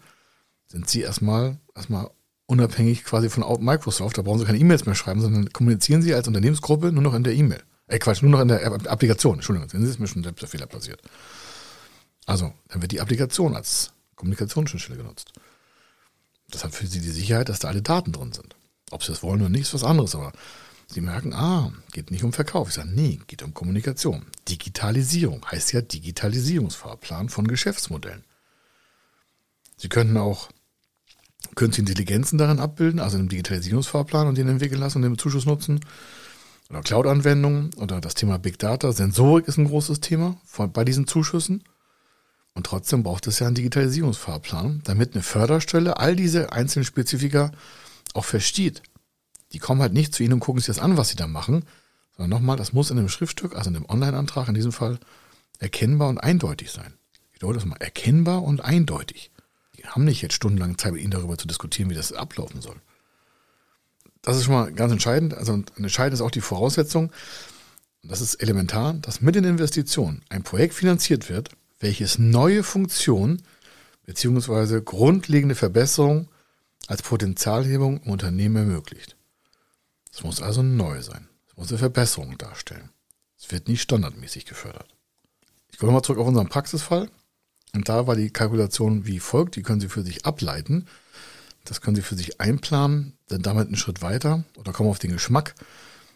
sind 0.68 0.90
sie 0.90 1.02
erstmal, 1.02 1.58
erstmal 1.76 2.10
unabhängig 2.46 3.04
quasi 3.04 3.30
von 3.30 3.44
Microsoft. 3.64 4.18
Da 4.18 4.22
brauchen 4.22 4.40
sie 4.40 4.46
keine 4.46 4.60
E-Mails 4.60 4.86
mehr 4.86 4.96
schreiben, 4.96 5.22
sondern 5.22 5.52
kommunizieren 5.52 6.02
sie 6.02 6.14
als 6.14 6.28
Unternehmensgruppe 6.28 6.92
nur 6.92 7.04
noch 7.04 7.14
in 7.14 7.24
der 7.24 7.34
E-Mail. 7.34 7.62
Äh, 7.88 8.00
Quatsch, 8.00 8.22
nur 8.22 8.32
noch 8.32 8.42
in 8.42 8.48
der 8.48 8.66
Applikation. 8.90 9.36
Entschuldigung, 9.36 9.70
dann 9.70 9.84
ist 9.84 10.00
mir 10.00 10.08
schon 10.08 10.24
selbst 10.24 10.42
der 10.42 10.50
Fehler 10.50 10.68
passiert. 10.68 11.02
Also, 12.26 12.54
dann 12.70 12.82
wird 12.82 12.92
die 12.92 13.02
Applikation 13.02 13.56
als 13.56 13.92
Kommunikationsschnittstelle 14.22 15.00
genutzt. 15.00 15.34
Das 16.52 16.64
hat 16.64 16.76
für 16.76 16.86
sie 16.86 17.02
die 17.02 17.10
Sicherheit, 17.10 17.50
dass 17.50 17.58
da 17.58 17.70
alle 17.70 17.82
Daten 17.82 18.12
drin 18.12 18.34
sind. 18.34 18.56
Ob 18.92 19.04
sie 19.04 19.12
das 19.12 19.24
wollen 19.24 19.42
oder 19.42 19.50
nicht, 19.50 19.62
ist 19.62 19.74
was 19.74 19.84
anderes, 19.84 20.14
aber 20.14 20.32
sie 20.88 21.02
merken, 21.02 21.34
ah, 21.34 21.72
geht 21.92 22.12
nicht 22.12 22.24
um 22.24 22.32
Verkauf. 22.32 22.70
Ich 22.70 22.76
sage, 22.76 22.90
nee, 22.90 23.20
geht 23.26 23.42
um 23.42 23.56
Kommunikation. 23.56 24.28
Digitalisierung 24.48 25.44
heißt 25.50 25.74
ja 25.74 25.82
Digitalisierungsfahrplan 25.82 27.30
von 27.30 27.48
Geschäftsmodellen. 27.48 28.24
Sie 29.76 29.90
könnten 29.90 30.18
auch 30.18 30.50
künstliche 31.56 31.90
Intelligenzen 31.90 32.38
darin 32.38 32.60
abbilden, 32.60 33.00
also 33.00 33.18
einen 33.18 33.30
Digitalisierungsfahrplan 33.30 34.28
und 34.28 34.38
den 34.38 34.50
entwickeln 34.50 34.82
lassen 34.82 35.00
und 35.00 35.04
den 35.04 35.18
Zuschuss 35.18 35.48
nutzen. 35.48 35.80
Oder 36.70 36.84
Cloud-Anwendungen 36.84 37.74
oder 37.78 38.00
das 38.00 38.14
Thema 38.14 38.38
Big 38.38 38.60
Data. 38.60 38.92
Sensorik 38.92 39.48
ist 39.48 39.58
ein 39.58 39.66
großes 39.66 40.00
Thema 40.00 40.40
bei 40.74 40.86
diesen 40.86 41.08
Zuschüssen. 41.08 41.64
Und 42.54 42.66
trotzdem 42.66 43.04
braucht 43.04 43.28
es 43.28 43.40
ja 43.40 43.48
einen 43.48 43.56
Digitalisierungsfahrplan, 43.56 44.82
damit 44.84 45.14
eine 45.14 45.24
Förderstelle 45.24 45.98
all 45.98 46.16
diese 46.16 46.52
einzelnen 46.52 46.86
Spezifika 46.86 47.52
auch 48.14 48.26
versteht. 48.26 48.82
Die 49.54 49.60
kommen 49.60 49.82
halt 49.82 49.94
nicht 49.94 50.14
zu 50.14 50.24
Ihnen 50.24 50.34
und 50.34 50.40
gucken 50.42 50.60
sich 50.60 50.68
das 50.68 50.80
an, 50.80 50.98
was 50.98 51.10
Sie 51.10 51.16
da 51.16 51.28
machen, 51.28 51.66
sondern 52.18 52.30
nochmal, 52.30 52.58
das 52.58 52.74
muss 52.74 52.92
in 52.92 52.98
einem 52.98 53.10
Schriftstück, 53.10 53.56
also 53.56 53.70
in 53.70 53.76
einem 53.76 53.86
Online-Antrag 53.86 54.48
in 54.48 54.54
diesem 54.54 54.72
Fall, 54.72 55.00
erkennbar 55.60 56.10
und 56.10 56.18
eindeutig 56.18 56.72
sein. 56.72 56.94
Ich 57.30 57.36
wiederhole 57.36 57.58
das 57.58 57.66
mal, 57.66 57.78
erkennbar 57.78 58.44
und 58.44 58.62
eindeutig. 58.62 59.32
Die 59.78 59.86
haben 59.86 60.04
nicht 60.04 60.22
jetzt 60.22 60.34
stundenlang 60.34 60.78
Zeit, 60.78 60.94
mit 60.94 61.02
Ihnen 61.02 61.12
darüber 61.12 61.38
zu 61.38 61.48
diskutieren, 61.48 61.90
wie 61.90 61.96
das 61.96 62.14
ablaufen 62.14 62.62
soll. 62.62 62.76
Das 64.22 64.38
ist 64.38 64.44
schon 64.46 64.54
mal 64.54 64.72
ganz 64.72 64.92
entscheidend. 64.92 65.34
Also 65.34 65.64
entscheidend 65.78 66.14
ist 66.14 66.22
auch 66.22 66.32
die 66.32 66.42
Voraussetzung, 66.42 67.12
das 68.04 68.22
ist 68.22 68.36
elementar, 68.36 68.94
dass 68.94 69.22
mit 69.22 69.36
den 69.36 69.44
Investitionen 69.44 70.24
ein 70.30 70.44
Projekt 70.44 70.74
finanziert 70.74 71.30
wird, 71.30 71.52
welches 71.82 72.18
neue 72.18 72.64
Funktionen 72.64 73.42
bzw. 74.06 74.82
grundlegende 74.82 75.56
Verbesserungen 75.56 76.30
als 76.88 77.02
Potenzialhebung 77.02 78.02
im 78.04 78.12
Unternehmen 78.12 78.56
ermöglicht. 78.58 79.16
Es 80.14 80.24
muss 80.24 80.42
also 80.42 80.62
neu 80.62 81.02
sein. 81.02 81.28
Es 81.50 81.58
muss 81.58 81.70
eine 81.70 81.80
Verbesserung 81.80 82.38
darstellen. 82.38 82.90
Es 83.40 83.52
wird 83.52 83.68
nicht 83.68 83.82
standardmäßig 83.82 84.46
gefördert. 84.46 84.88
Ich 85.72 85.78
komme 85.78 85.92
nochmal 85.92 86.04
zurück 86.04 86.20
auf 86.20 86.28
unseren 86.28 86.50
Praxisfall. 86.50 87.10
Und 87.74 87.88
da 87.88 88.06
war 88.06 88.16
die 88.16 88.30
Kalkulation 88.30 89.06
wie 89.06 89.20
folgt, 89.20 89.56
die 89.56 89.62
können 89.62 89.80
Sie 89.80 89.88
für 89.88 90.04
sich 90.04 90.26
ableiten. 90.26 90.88
Das 91.64 91.80
können 91.80 91.96
Sie 91.96 92.02
für 92.02 92.16
sich 92.16 92.42
einplanen, 92.42 93.18
dann 93.28 93.42
damit 93.42 93.68
einen 93.68 93.78
Schritt 93.78 94.02
weiter 94.02 94.44
oder 94.58 94.74
kommen 94.74 94.90
auf 94.90 95.00
den 95.00 95.12
Geschmack, 95.12 95.56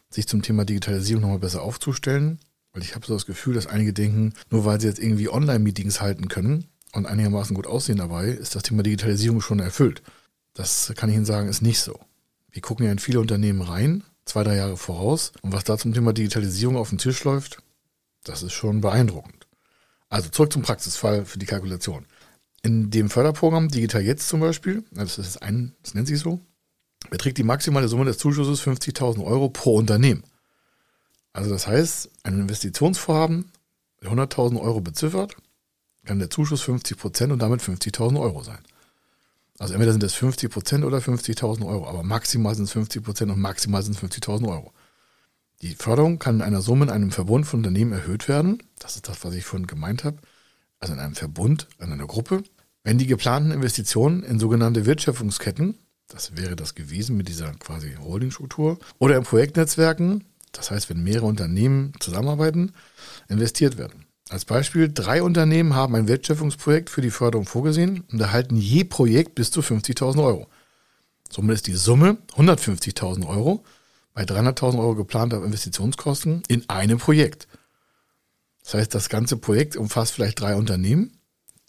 sich 0.09 0.27
zum 0.27 0.41
Thema 0.41 0.65
Digitalisierung 0.65 1.21
nochmal 1.21 1.39
besser 1.39 1.61
aufzustellen. 1.61 2.39
Weil 2.75 2.83
ich 2.83 2.93
habe 2.93 3.05
so 3.05 3.13
das 3.13 3.25
Gefühl, 3.25 3.53
dass 3.53 3.67
einige 3.67 3.93
denken, 3.93 4.33
nur 4.49 4.65
weil 4.65 4.81
sie 4.81 4.87
jetzt 4.87 4.99
irgendwie 4.99 5.29
Online-Meetings 5.29 6.01
halten 6.01 6.27
können 6.27 6.65
und 6.91 7.05
einigermaßen 7.05 7.55
gut 7.55 7.67
aussehen 7.67 7.99
dabei, 7.99 8.27
ist 8.27 8.53
das 8.53 8.63
Thema 8.63 8.83
Digitalisierung 8.83 9.39
schon 9.39 9.59
erfüllt. 9.59 10.03
Das 10.53 10.91
kann 10.97 11.09
ich 11.09 11.15
Ihnen 11.15 11.25
sagen, 11.25 11.47
ist 11.47 11.61
nicht 11.61 11.79
so. 11.79 11.97
Wir 12.51 12.61
gucken 12.61 12.85
ja 12.85 12.91
in 12.91 12.99
viele 12.99 13.21
Unternehmen 13.21 13.61
rein, 13.61 14.03
zwei, 14.25 14.43
drei 14.43 14.57
Jahre 14.57 14.75
voraus. 14.75 15.31
Und 15.41 15.53
was 15.53 15.63
da 15.63 15.77
zum 15.77 15.93
Thema 15.93 16.11
Digitalisierung 16.11 16.75
auf 16.75 16.89
den 16.89 16.97
Tisch 16.97 17.23
läuft, 17.23 17.59
das 18.25 18.43
ist 18.43 18.53
schon 18.53 18.81
beeindruckend. 18.81 19.47
Also 20.09 20.27
zurück 20.27 20.51
zum 20.51 20.61
Praxisfall 20.61 21.23
für 21.23 21.39
die 21.39 21.45
Kalkulation. 21.45 22.05
In 22.61 22.91
dem 22.91 23.09
Förderprogramm 23.09 23.69
Digital 23.69 24.01
Jetzt 24.01 24.27
zum 24.27 24.41
Beispiel, 24.41 24.83
das 24.91 25.17
ist 25.17 25.41
ein, 25.41 25.75
das 25.81 25.93
nennt 25.93 26.07
sich 26.07 26.19
so, 26.19 26.41
beträgt 27.09 27.37
die 27.37 27.43
maximale 27.43 27.87
Summe 27.87 28.03
des 28.03 28.17
Zuschusses 28.17 28.61
50.000 28.61 29.23
Euro 29.23 29.47
pro 29.47 29.77
Unternehmen. 29.77 30.23
Also 31.35 31.49
das 31.49 31.67
heißt, 31.67 32.09
ein 32.23 32.39
Investitionsvorhaben 32.39 33.51
mit 33.99 34.09
100.000 34.09 34.57
Euro 34.57 34.79
beziffert, 34.79 35.35
kann 36.05 36.17
der 36.19 36.29
Zuschuss 36.29 36.61
50 36.61 36.97
Prozent 36.97 37.33
und 37.33 37.39
damit 37.39 37.61
50.000 37.61 38.17
Euro 38.21 38.41
sein. 38.41 38.59
Also 39.59 39.73
entweder 39.73 39.91
sind 39.91 40.03
es 40.03 40.13
50 40.13 40.49
Prozent 40.49 40.85
oder 40.85 40.99
50.000 40.99 41.67
Euro, 41.67 41.89
aber 41.89 42.03
maximal 42.03 42.55
sind 42.55 42.65
es 42.65 42.71
50 42.71 43.03
Prozent 43.03 43.31
und 43.31 43.41
maximal 43.41 43.83
sind 43.83 43.97
es 43.97 44.01
50.000 44.01 44.47
Euro. 44.47 44.71
Die 45.61 45.75
Förderung 45.75 46.19
kann 46.19 46.35
in 46.35 46.41
einer 46.41 46.61
Summe 46.61 46.85
in 46.85 46.91
einem 46.91 47.11
Verbund 47.11 47.45
von 47.45 47.59
Unternehmen 47.59 47.91
erhöht 47.91 48.29
werden. 48.29 48.63
Das 48.79 48.95
ist 48.95 49.09
das, 49.09 49.25
was 49.25 49.33
ich 49.33 49.43
vorhin 49.43 49.67
gemeint 49.67 50.05
habe. 50.05 50.19
Also 50.79 50.93
in 50.93 51.01
einem 51.01 51.15
Verbund, 51.15 51.67
in 51.79 51.91
einer 51.91 52.07
Gruppe. 52.07 52.43
Wenn 52.85 52.97
die 52.97 53.07
geplanten 53.07 53.51
Investitionen 53.51 54.23
in 54.23 54.39
sogenannte 54.39 54.85
Wertschöpfungsketten, 54.85 55.77
das 56.07 56.37
wäre 56.37 56.55
das 56.55 56.75
gewesen 56.75 57.17
mit 57.17 57.27
dieser 57.27 57.51
quasi 57.55 57.95
Holdingstruktur, 57.95 58.79
oder 58.99 59.17
in 59.17 59.23
Projektnetzwerken, 59.23 60.23
das 60.55 60.71
heißt, 60.71 60.89
wenn 60.89 61.03
mehrere 61.03 61.25
Unternehmen 61.25 61.93
zusammenarbeiten, 61.99 62.71
investiert 63.27 63.77
werden. 63.77 64.05
Als 64.29 64.45
Beispiel, 64.45 64.91
drei 64.91 65.21
Unternehmen 65.21 65.75
haben 65.75 65.95
ein 65.95 66.07
Wertschöpfungsprojekt 66.07 66.89
für 66.89 67.01
die 67.01 67.11
Förderung 67.11 67.45
vorgesehen 67.45 68.03
und 68.11 68.19
erhalten 68.19 68.55
je 68.55 68.83
Projekt 68.83 69.35
bis 69.35 69.51
zu 69.51 69.61
50.000 69.61 70.23
Euro. 70.23 70.47
Somit 71.31 71.55
ist 71.55 71.67
die 71.67 71.75
Summe 71.75 72.17
150.000 72.35 73.27
Euro 73.27 73.63
bei 74.13 74.23
300.000 74.23 74.79
Euro 74.79 74.95
geplanter 74.95 75.43
Investitionskosten 75.43 76.43
in 76.47 76.67
einem 76.69 76.97
Projekt. 76.97 77.47
Das 78.63 78.73
heißt, 78.75 78.95
das 78.95 79.09
ganze 79.09 79.37
Projekt 79.37 79.75
umfasst 79.75 80.13
vielleicht 80.13 80.39
drei 80.39 80.55
Unternehmen, 80.55 81.19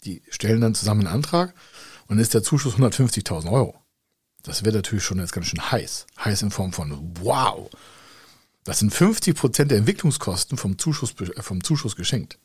die 0.03 0.23
stellen 0.29 0.61
dann 0.61 0.73
zusammen 0.73 1.01
einen 1.01 1.15
Antrag 1.15 1.53
und 2.07 2.17
ist 2.17 2.33
der 2.33 2.41
Zuschuss 2.41 2.75
150.000 2.75 3.51
Euro. 3.51 3.75
Das 4.41 4.63
wird 4.63 4.75
natürlich 4.75 5.03
schon 5.03 5.19
jetzt 5.19 5.33
ganz 5.33 5.47
schön 5.47 5.71
heiß. 5.71 6.07
Heiß 6.23 6.41
in 6.41 6.51
Form 6.51 6.71
von 6.71 7.11
wow. 7.19 7.69
Das 8.67 8.79
sind 8.79 8.93
50 8.93 9.33
Prozent 9.33 9.71
der 9.71 9.77
Entwicklungskosten 9.77 10.57
vom 10.57 10.77
Zuschuss, 10.77 11.15
äh, 11.21 11.41
vom 11.41 11.63
Zuschuss 11.63 11.95
geschenkt. 11.95 12.37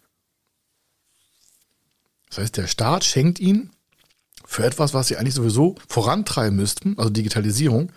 Das 2.28 2.38
heißt, 2.38 2.56
der 2.56 2.68
Staat 2.68 3.02
schenkt 3.02 3.40
ihnen 3.40 3.72
für 4.44 4.64
etwas, 4.64 4.94
was 4.94 5.08
sie 5.08 5.16
eigentlich 5.16 5.34
sowieso 5.34 5.74
vorantreiben 5.88 6.54
müssten, 6.54 6.96
also 6.96 7.10
Digitalisierung, 7.10 7.90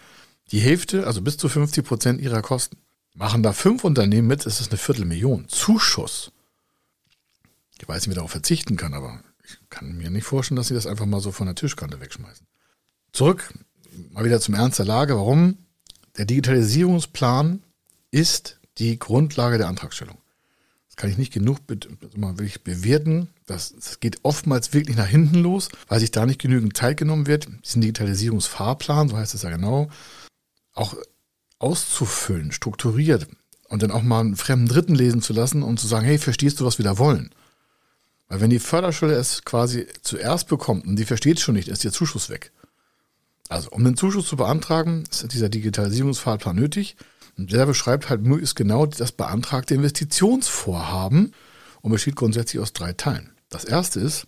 die 0.49 0.59
Hälfte, 0.59 1.05
also 1.05 1.21
bis 1.21 1.37
zu 1.37 1.49
50 1.49 1.85
Prozent 1.85 2.19
ihrer 2.19 2.41
Kosten. 2.41 2.77
Machen 3.13 3.43
da 3.43 3.53
fünf 3.53 3.83
Unternehmen 3.83 4.27
mit, 4.27 4.47
ist 4.47 4.59
es 4.59 4.69
eine 4.69 4.79
Viertelmillion. 4.79 5.47
Zuschuss. 5.47 6.31
Ich 7.79 7.87
weiß 7.87 8.01
nicht, 8.01 8.09
wie 8.09 8.15
darauf 8.15 8.31
verzichten 8.31 8.75
kann, 8.75 8.95
aber 8.95 9.21
ich 9.43 9.59
kann 9.69 9.97
mir 9.97 10.09
nicht 10.09 10.25
vorstellen, 10.25 10.55
dass 10.55 10.69
sie 10.69 10.73
das 10.73 10.87
einfach 10.87 11.05
mal 11.05 11.21
so 11.21 11.31
von 11.31 11.45
der 11.45 11.53
Tischkante 11.53 12.01
wegschmeißen. 12.01 12.47
Zurück, 13.13 13.53
mal 14.09 14.25
wieder 14.25 14.41
zum 14.41 14.55
Ernst 14.55 14.79
der 14.79 14.87
Lage. 14.87 15.15
Warum? 15.15 15.59
Der 16.17 16.25
Digitalisierungsplan 16.25 17.61
ist 18.15 18.59
die 18.77 18.97
Grundlage 18.97 19.57
der 19.57 19.67
Antragstellung. 19.67 20.17
Das 20.87 20.95
kann 20.95 21.09
ich 21.09 21.17
nicht 21.17 21.33
genug 21.33 21.57
mal 22.15 22.37
wirklich 22.37 22.63
bewerten. 22.63 23.27
Das, 23.45 23.73
das 23.75 23.99
geht 23.99 24.19
oftmals 24.23 24.73
wirklich 24.73 24.95
nach 24.95 25.07
hinten 25.07 25.39
los, 25.39 25.67
weil 25.89 25.99
sich 25.99 26.11
da 26.11 26.25
nicht 26.25 26.41
genügend 26.41 26.77
Zeit 26.77 26.95
genommen 26.95 27.27
wird. 27.27 27.49
Diesen 27.65 27.81
Digitalisierungsfahrplan, 27.81 29.09
so 29.09 29.17
heißt 29.17 29.33
es 29.33 29.41
ja 29.41 29.49
genau, 29.49 29.89
auch 30.73 30.95
auszufüllen, 31.59 32.53
strukturiert 32.53 33.27
und 33.67 33.83
dann 33.83 33.91
auch 33.91 34.01
mal 34.01 34.21
einen 34.21 34.37
fremden 34.37 34.69
Dritten 34.69 34.95
lesen 34.95 35.21
zu 35.21 35.33
lassen 35.33 35.61
und 35.61 35.77
zu 35.77 35.87
sagen, 35.87 36.05
hey, 36.05 36.17
verstehst 36.17 36.61
du, 36.61 36.65
was 36.65 36.77
wir 36.77 36.85
da 36.85 36.97
wollen? 36.97 37.35
Weil 38.29 38.39
wenn 38.39 38.49
die 38.49 38.59
Förderschule 38.59 39.13
es 39.13 39.43
quasi 39.43 39.87
zuerst 40.01 40.47
bekommt 40.47 40.85
und 40.85 40.95
die 40.95 41.05
versteht 41.05 41.37
es 41.37 41.43
schon 41.43 41.55
nicht, 41.55 41.67
ist 41.67 41.83
der 41.83 41.91
Zuschuss 41.91 42.29
weg. 42.29 42.53
Also, 43.49 43.69
um 43.71 43.83
den 43.83 43.97
Zuschuss 43.97 44.27
zu 44.27 44.37
beantragen, 44.37 45.03
ist 45.11 45.33
dieser 45.33 45.49
Digitalisierungsfahrplan 45.49 46.55
nötig. 46.55 46.95
Und 47.37 47.51
der 47.51 47.65
beschreibt 47.65 48.09
halt 48.09 48.21
möglichst 48.21 48.55
genau 48.55 48.85
das 48.85 49.11
beantragte 49.11 49.73
Investitionsvorhaben 49.75 51.33
und 51.81 51.91
besteht 51.91 52.15
grundsätzlich 52.15 52.61
aus 52.61 52.73
drei 52.73 52.93
Teilen. 52.93 53.31
Das 53.49 53.65
erste 53.65 53.99
ist 53.99 54.27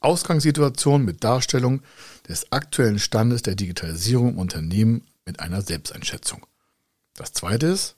Ausgangssituation 0.00 1.04
mit 1.04 1.24
Darstellung 1.24 1.82
des 2.28 2.52
aktuellen 2.52 2.98
Standes 2.98 3.42
der 3.42 3.54
Digitalisierung 3.54 4.30
im 4.30 4.38
Unternehmen 4.38 5.04
mit 5.26 5.40
einer 5.40 5.62
Selbsteinschätzung. 5.62 6.46
Das 7.14 7.32
zweite 7.32 7.66
ist 7.66 7.96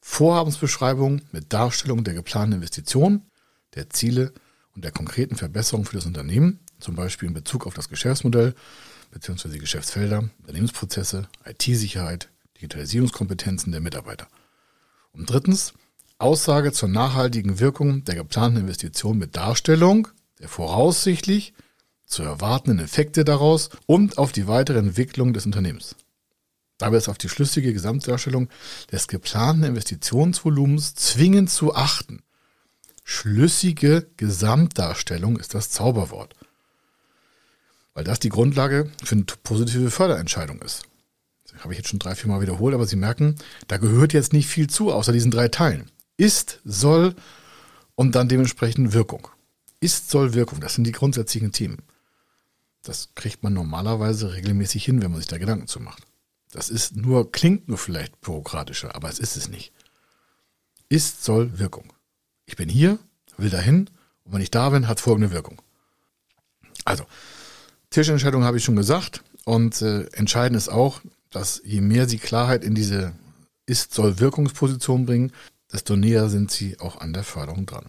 Vorhabensbeschreibung 0.00 1.22
mit 1.32 1.52
Darstellung 1.52 2.04
der 2.04 2.14
geplanten 2.14 2.54
Investitionen, 2.54 3.30
der 3.74 3.90
Ziele 3.90 4.32
und 4.74 4.84
der 4.84 4.92
konkreten 4.92 5.36
Verbesserung 5.36 5.84
für 5.84 5.96
das 5.96 6.06
Unternehmen, 6.06 6.60
zum 6.80 6.96
Beispiel 6.96 7.28
in 7.28 7.34
Bezug 7.34 7.66
auf 7.66 7.74
das 7.74 7.88
Geschäftsmodell 7.88 8.54
bzw. 9.12 9.58
Geschäftsfelder, 9.58 10.30
Unternehmensprozesse, 10.40 11.28
IT-Sicherheit, 11.44 12.30
Digitalisierungskompetenzen 12.62 13.72
der 13.72 13.80
Mitarbeiter. 13.80 14.28
Und 15.12 15.30
drittens 15.30 15.74
Aussage 16.18 16.72
zur 16.72 16.88
nachhaltigen 16.88 17.58
Wirkung 17.58 18.04
der 18.04 18.14
geplanten 18.14 18.60
Investition 18.60 19.18
mit 19.18 19.36
Darstellung 19.36 20.08
der 20.38 20.48
voraussichtlich 20.48 21.54
zu 22.06 22.22
erwartenden 22.22 22.84
Effekte 22.84 23.24
daraus 23.24 23.70
und 23.86 24.18
auf 24.18 24.32
die 24.32 24.46
weitere 24.46 24.78
Entwicklung 24.78 25.32
des 25.32 25.46
Unternehmens. 25.46 25.96
Dabei 26.78 26.96
ist 26.96 27.08
auf 27.08 27.18
die 27.18 27.28
schlüssige 27.28 27.72
Gesamtdarstellung 27.72 28.48
des 28.90 29.08
geplanten 29.08 29.64
Investitionsvolumens 29.64 30.94
zwingend 30.94 31.50
zu 31.50 31.74
achten. 31.74 32.22
Schlüssige 33.04 34.08
Gesamtdarstellung 34.16 35.38
ist 35.38 35.54
das 35.54 35.70
Zauberwort. 35.70 36.34
Weil 37.94 38.04
das 38.04 38.20
die 38.20 38.30
Grundlage 38.30 38.90
für 39.02 39.14
eine 39.14 39.24
positive 39.24 39.90
Förderentscheidung 39.90 40.60
ist. 40.62 40.82
Habe 41.62 41.72
ich 41.72 41.78
jetzt 41.78 41.88
schon 41.88 41.98
drei, 41.98 42.14
vier 42.14 42.28
Mal 42.28 42.40
wiederholt, 42.40 42.74
aber 42.74 42.86
Sie 42.86 42.96
merken, 42.96 43.36
da 43.68 43.76
gehört 43.76 44.12
jetzt 44.12 44.32
nicht 44.32 44.48
viel 44.48 44.68
zu, 44.68 44.92
außer 44.92 45.12
diesen 45.12 45.30
drei 45.30 45.48
Teilen. 45.48 45.90
Ist, 46.16 46.60
soll 46.64 47.14
und 47.94 48.14
dann 48.14 48.28
dementsprechend 48.28 48.92
Wirkung. 48.92 49.28
Ist, 49.80 50.10
soll, 50.10 50.34
Wirkung. 50.34 50.60
Das 50.60 50.74
sind 50.74 50.84
die 50.84 50.92
grundsätzlichen 50.92 51.52
Themen. 51.52 51.78
Das 52.82 53.10
kriegt 53.14 53.42
man 53.42 53.52
normalerweise 53.52 54.34
regelmäßig 54.34 54.84
hin, 54.84 55.02
wenn 55.02 55.12
man 55.12 55.20
sich 55.20 55.28
da 55.28 55.38
Gedanken 55.38 55.68
zu 55.68 55.80
macht. 55.80 56.02
Das 56.50 56.68
ist 56.68 56.96
nur, 56.96 57.30
klingt 57.32 57.68
nur 57.68 57.78
vielleicht 57.78 58.20
bürokratischer, 58.20 58.94
aber 58.94 59.08
es 59.08 59.18
ist 59.18 59.36
es 59.36 59.48
nicht. 59.48 59.72
Ist, 60.88 61.24
soll, 61.24 61.58
Wirkung. 61.58 61.92
Ich 62.44 62.56
bin 62.56 62.68
hier, 62.68 62.98
will 63.36 63.50
dahin 63.50 63.88
und 64.24 64.32
wenn 64.34 64.42
ich 64.42 64.50
da 64.50 64.68
bin, 64.70 64.88
hat 64.88 65.00
folgende 65.00 65.30
Wirkung. 65.30 65.62
Also, 66.84 67.06
Tischentscheidung 67.90 68.44
habe 68.44 68.58
ich 68.58 68.64
schon 68.64 68.76
gesagt 68.76 69.22
und 69.44 69.80
äh, 69.80 70.04
entscheidend 70.12 70.56
ist 70.56 70.68
auch, 70.68 71.00
dass 71.32 71.60
je 71.64 71.80
mehr 71.80 72.08
Sie 72.08 72.18
Klarheit 72.18 72.62
in 72.62 72.74
diese 72.74 73.12
Ist, 73.66 73.94
soll, 73.94 74.20
Wirkungsposition 74.20 75.06
bringen, 75.06 75.32
desto 75.72 75.96
näher 75.96 76.28
sind 76.28 76.50
Sie 76.50 76.78
auch 76.78 77.00
an 77.00 77.12
der 77.12 77.24
Förderung 77.24 77.66
dran. 77.66 77.86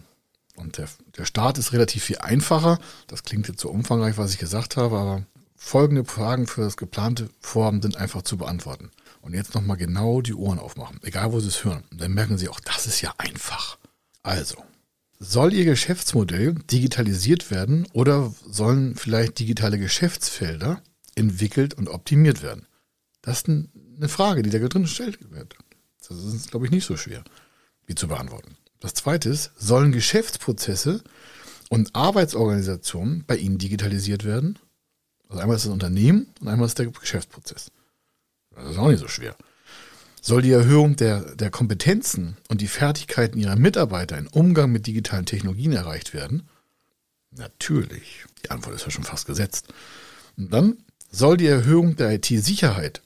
Und 0.56 0.78
der, 0.78 0.88
der 1.16 1.24
Start 1.24 1.58
ist 1.58 1.72
relativ 1.72 2.04
viel 2.04 2.18
einfacher. 2.18 2.78
Das 3.06 3.22
klingt 3.22 3.48
jetzt 3.48 3.60
so 3.60 3.70
umfangreich, 3.70 4.18
was 4.18 4.32
ich 4.32 4.38
gesagt 4.38 4.76
habe, 4.76 4.98
aber 4.98 5.26
folgende 5.56 6.04
Fragen 6.04 6.46
für 6.46 6.62
das 6.62 6.76
geplante 6.76 7.28
Vorhaben 7.40 7.82
sind 7.82 7.96
einfach 7.96 8.22
zu 8.22 8.36
beantworten. 8.36 8.90
Und 9.20 9.34
jetzt 9.34 9.54
nochmal 9.54 9.76
genau 9.76 10.20
die 10.20 10.34
Ohren 10.34 10.58
aufmachen, 10.58 11.00
egal 11.02 11.32
wo 11.32 11.40
Sie 11.40 11.48
es 11.48 11.64
hören. 11.64 11.82
Und 11.90 12.00
dann 12.00 12.12
merken 12.12 12.38
Sie 12.38 12.48
auch, 12.48 12.60
das 12.60 12.86
ist 12.86 13.00
ja 13.00 13.14
einfach. 13.18 13.78
Also, 14.22 14.56
soll 15.18 15.54
Ihr 15.54 15.64
Geschäftsmodell 15.64 16.54
digitalisiert 16.70 17.50
werden 17.50 17.86
oder 17.92 18.32
sollen 18.46 18.96
vielleicht 18.96 19.38
digitale 19.38 19.78
Geschäftsfelder 19.78 20.82
entwickelt 21.14 21.74
und 21.74 21.88
optimiert 21.88 22.42
werden? 22.42 22.66
Das 23.24 23.38
ist 23.38 23.48
eine 23.48 24.08
Frage, 24.08 24.42
die 24.42 24.50
da 24.50 24.58
drin 24.58 24.82
gestellt 24.82 25.18
wird. 25.30 25.56
Das 26.06 26.18
ist, 26.18 26.50
glaube 26.50 26.66
ich, 26.66 26.72
nicht 26.72 26.84
so 26.84 26.98
schwer, 26.98 27.24
die 27.88 27.94
zu 27.94 28.06
beantworten. 28.06 28.56
Das 28.80 28.92
zweite 28.92 29.30
ist, 29.30 29.50
sollen 29.56 29.92
Geschäftsprozesse 29.92 31.02
und 31.70 31.96
Arbeitsorganisationen 31.96 33.24
bei 33.26 33.36
Ihnen 33.36 33.56
digitalisiert 33.56 34.24
werden? 34.24 34.58
Also 35.30 35.40
einmal 35.40 35.56
ist 35.56 35.64
das 35.64 35.72
Unternehmen 35.72 36.26
und 36.42 36.48
einmal 36.48 36.66
ist 36.66 36.78
der 36.78 36.88
Geschäftsprozess. 36.88 37.70
Das 38.54 38.72
ist 38.72 38.78
auch 38.78 38.88
nicht 38.88 39.00
so 39.00 39.08
schwer. 39.08 39.34
Soll 40.20 40.42
die 40.42 40.52
Erhöhung 40.52 40.96
der, 40.96 41.34
der 41.34 41.50
Kompetenzen 41.50 42.36
und 42.48 42.60
die 42.60 42.68
Fertigkeiten 42.68 43.38
ihrer 43.38 43.56
Mitarbeiter 43.56 44.18
im 44.18 44.26
Umgang 44.26 44.70
mit 44.70 44.86
digitalen 44.86 45.24
Technologien 45.24 45.72
erreicht 45.72 46.12
werden? 46.12 46.46
Natürlich. 47.30 48.26
Die 48.44 48.50
Antwort 48.50 48.74
ist 48.74 48.84
ja 48.84 48.90
schon 48.90 49.04
fast 49.04 49.26
gesetzt. 49.26 49.72
Und 50.36 50.52
dann 50.52 50.76
soll 51.10 51.38
die 51.38 51.46
Erhöhung 51.46 51.96
der 51.96 52.12
IT-Sicherheit, 52.12 53.02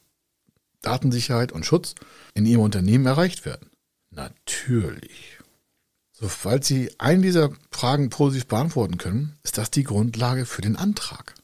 Datensicherheit 0.83 1.53
und 1.53 1.67
Schutz 1.67 1.95
in 2.35 2.47
Ihrem 2.47 2.63
Unternehmen 2.63 3.07
erreicht 3.07 3.45
werden? 3.45 3.71
Natürlich. 4.11 5.39
Sobald 6.13 6.65
Sie 6.65 6.91
einen 6.99 7.23
dieser 7.23 7.51
Fragen 7.71 8.11
positiv 8.11 8.47
beantworten 8.47 8.99
können, 8.99 9.39
ist 9.45 9.59
das 9.59 9.71
die 9.71 9.85
Grundlage 9.85 10.47
für 10.47 10.63
den 10.63 10.77
Antrag. 10.77 11.35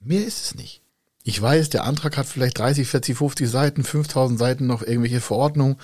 Mehr 0.00 0.26
ist 0.26 0.42
es 0.42 0.54
nicht. 0.54 0.80
Ich 1.22 1.40
weiß, 1.40 1.68
der 1.68 1.84
Antrag 1.84 2.16
hat 2.16 2.26
vielleicht 2.26 2.58
30, 2.58 2.88
40, 2.88 3.16
50 3.16 3.48
Seiten, 3.48 3.84
5000 3.84 4.38
Seiten 4.38 4.66
noch 4.66 4.82
irgendwelche 4.82 5.20
Verordnungen. 5.20 5.76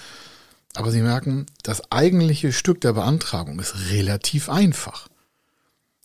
Aber 0.74 0.90
Sie 0.90 1.02
merken, 1.02 1.46
das 1.62 1.92
eigentliche 1.92 2.52
Stück 2.52 2.80
der 2.80 2.94
Beantragung 2.94 3.58
ist 3.58 3.90
relativ 3.90 4.48
einfach. 4.48 5.08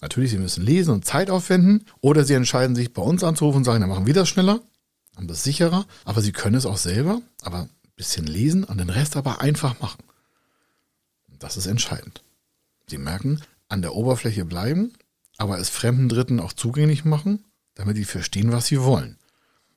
Natürlich, 0.01 0.31
Sie 0.31 0.37
müssen 0.37 0.65
lesen 0.65 0.91
und 0.91 1.05
Zeit 1.05 1.29
aufwenden 1.29 1.85
oder 2.01 2.25
Sie 2.25 2.33
entscheiden 2.33 2.75
sich 2.75 2.91
bei 2.91 3.01
uns 3.01 3.23
anzurufen 3.23 3.59
und 3.59 3.63
sagen, 3.63 3.81
dann 3.81 3.89
machen 3.89 4.07
wir 4.07 4.13
das 4.13 4.27
schneller, 4.27 4.59
haben 5.15 5.27
das 5.27 5.43
sicherer, 5.43 5.85
aber 6.05 6.21
Sie 6.21 6.31
können 6.31 6.55
es 6.55 6.65
auch 6.65 6.77
selber, 6.77 7.21
aber 7.41 7.61
ein 7.61 7.69
bisschen 7.95 8.25
lesen 8.25 8.63
und 8.63 8.79
den 8.79 8.89
Rest 8.89 9.15
aber 9.17 9.41
einfach 9.41 9.79
machen. 9.79 10.03
Das 11.39 11.57
ist 11.57 11.65
entscheidend. 11.65 12.21
Sie 12.87 12.97
merken, 12.97 13.41
an 13.67 13.81
der 13.81 13.95
Oberfläche 13.95 14.45
bleiben, 14.45 14.93
aber 15.37 15.59
es 15.59 15.69
fremden 15.69 16.09
Dritten 16.09 16.39
auch 16.39 16.53
zugänglich 16.53 17.05
machen 17.05 17.43
damit 17.75 17.97
die 17.97 18.05
verstehen, 18.05 18.51
was 18.51 18.67
sie 18.67 18.81
wollen. 18.81 19.17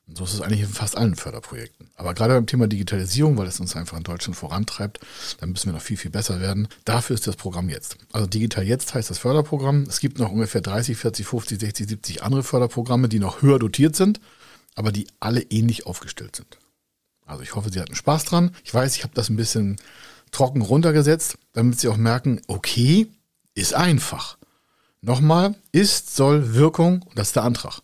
Und 0.07 0.19
so 0.19 0.23
ist 0.23 0.33
es 0.35 0.41
eigentlich 0.41 0.61
in 0.61 0.67
fast 0.67 0.95
allen 0.95 1.15
Förderprojekten. 1.15 1.89
Aber 1.95 2.13
gerade 2.13 2.35
beim 2.35 2.45
Thema 2.45 2.67
Digitalisierung, 2.67 3.37
weil 3.37 3.47
es 3.47 3.59
uns 3.59 3.75
einfach 3.75 3.97
in 3.97 4.03
Deutschland 4.03 4.35
vorantreibt, 4.35 4.99
da 5.39 5.47
müssen 5.47 5.65
wir 5.65 5.73
noch 5.73 5.81
viel, 5.81 5.97
viel 5.97 6.11
besser 6.11 6.39
werden. 6.39 6.67
Dafür 6.83 7.15
ist 7.15 7.25
das 7.25 7.35
Programm 7.35 7.69
jetzt. 7.69 7.97
Also 8.11 8.27
Digital 8.27 8.65
Jetzt 8.65 8.93
heißt 8.93 9.09
das 9.09 9.17
Förderprogramm. 9.17 9.83
Es 9.89 9.99
gibt 9.99 10.19
noch 10.19 10.31
ungefähr 10.31 10.61
30, 10.61 10.95
40, 10.95 11.25
50, 11.25 11.59
60, 11.59 11.89
70 11.89 12.23
andere 12.23 12.43
Förderprogramme, 12.43 13.09
die 13.09 13.17
noch 13.17 13.41
höher 13.41 13.57
dotiert 13.57 13.95
sind, 13.95 14.19
aber 14.75 14.91
die 14.91 15.07
alle 15.19 15.41
ähnlich 15.41 15.85
aufgestellt 15.85 16.35
sind. 16.35 16.57
Also 17.25 17.41
ich 17.41 17.55
hoffe, 17.55 17.71
Sie 17.71 17.79
hatten 17.79 17.95
Spaß 17.95 18.25
dran. 18.25 18.51
Ich 18.63 18.73
weiß, 18.73 18.95
ich 18.95 19.03
habe 19.03 19.15
das 19.15 19.29
ein 19.29 19.35
bisschen 19.35 19.77
trocken 20.31 20.61
runtergesetzt, 20.61 21.37
damit 21.53 21.79
Sie 21.79 21.87
auch 21.87 21.97
merken, 21.97 22.41
okay, 22.47 23.07
ist 23.55 23.73
einfach. 23.73 24.37
Nochmal, 25.01 25.55
ist, 25.71 26.15
soll, 26.15 26.53
Wirkung, 26.53 27.01
und 27.03 27.17
das 27.17 27.27
ist 27.27 27.35
der 27.35 27.43
Antrag. 27.43 27.79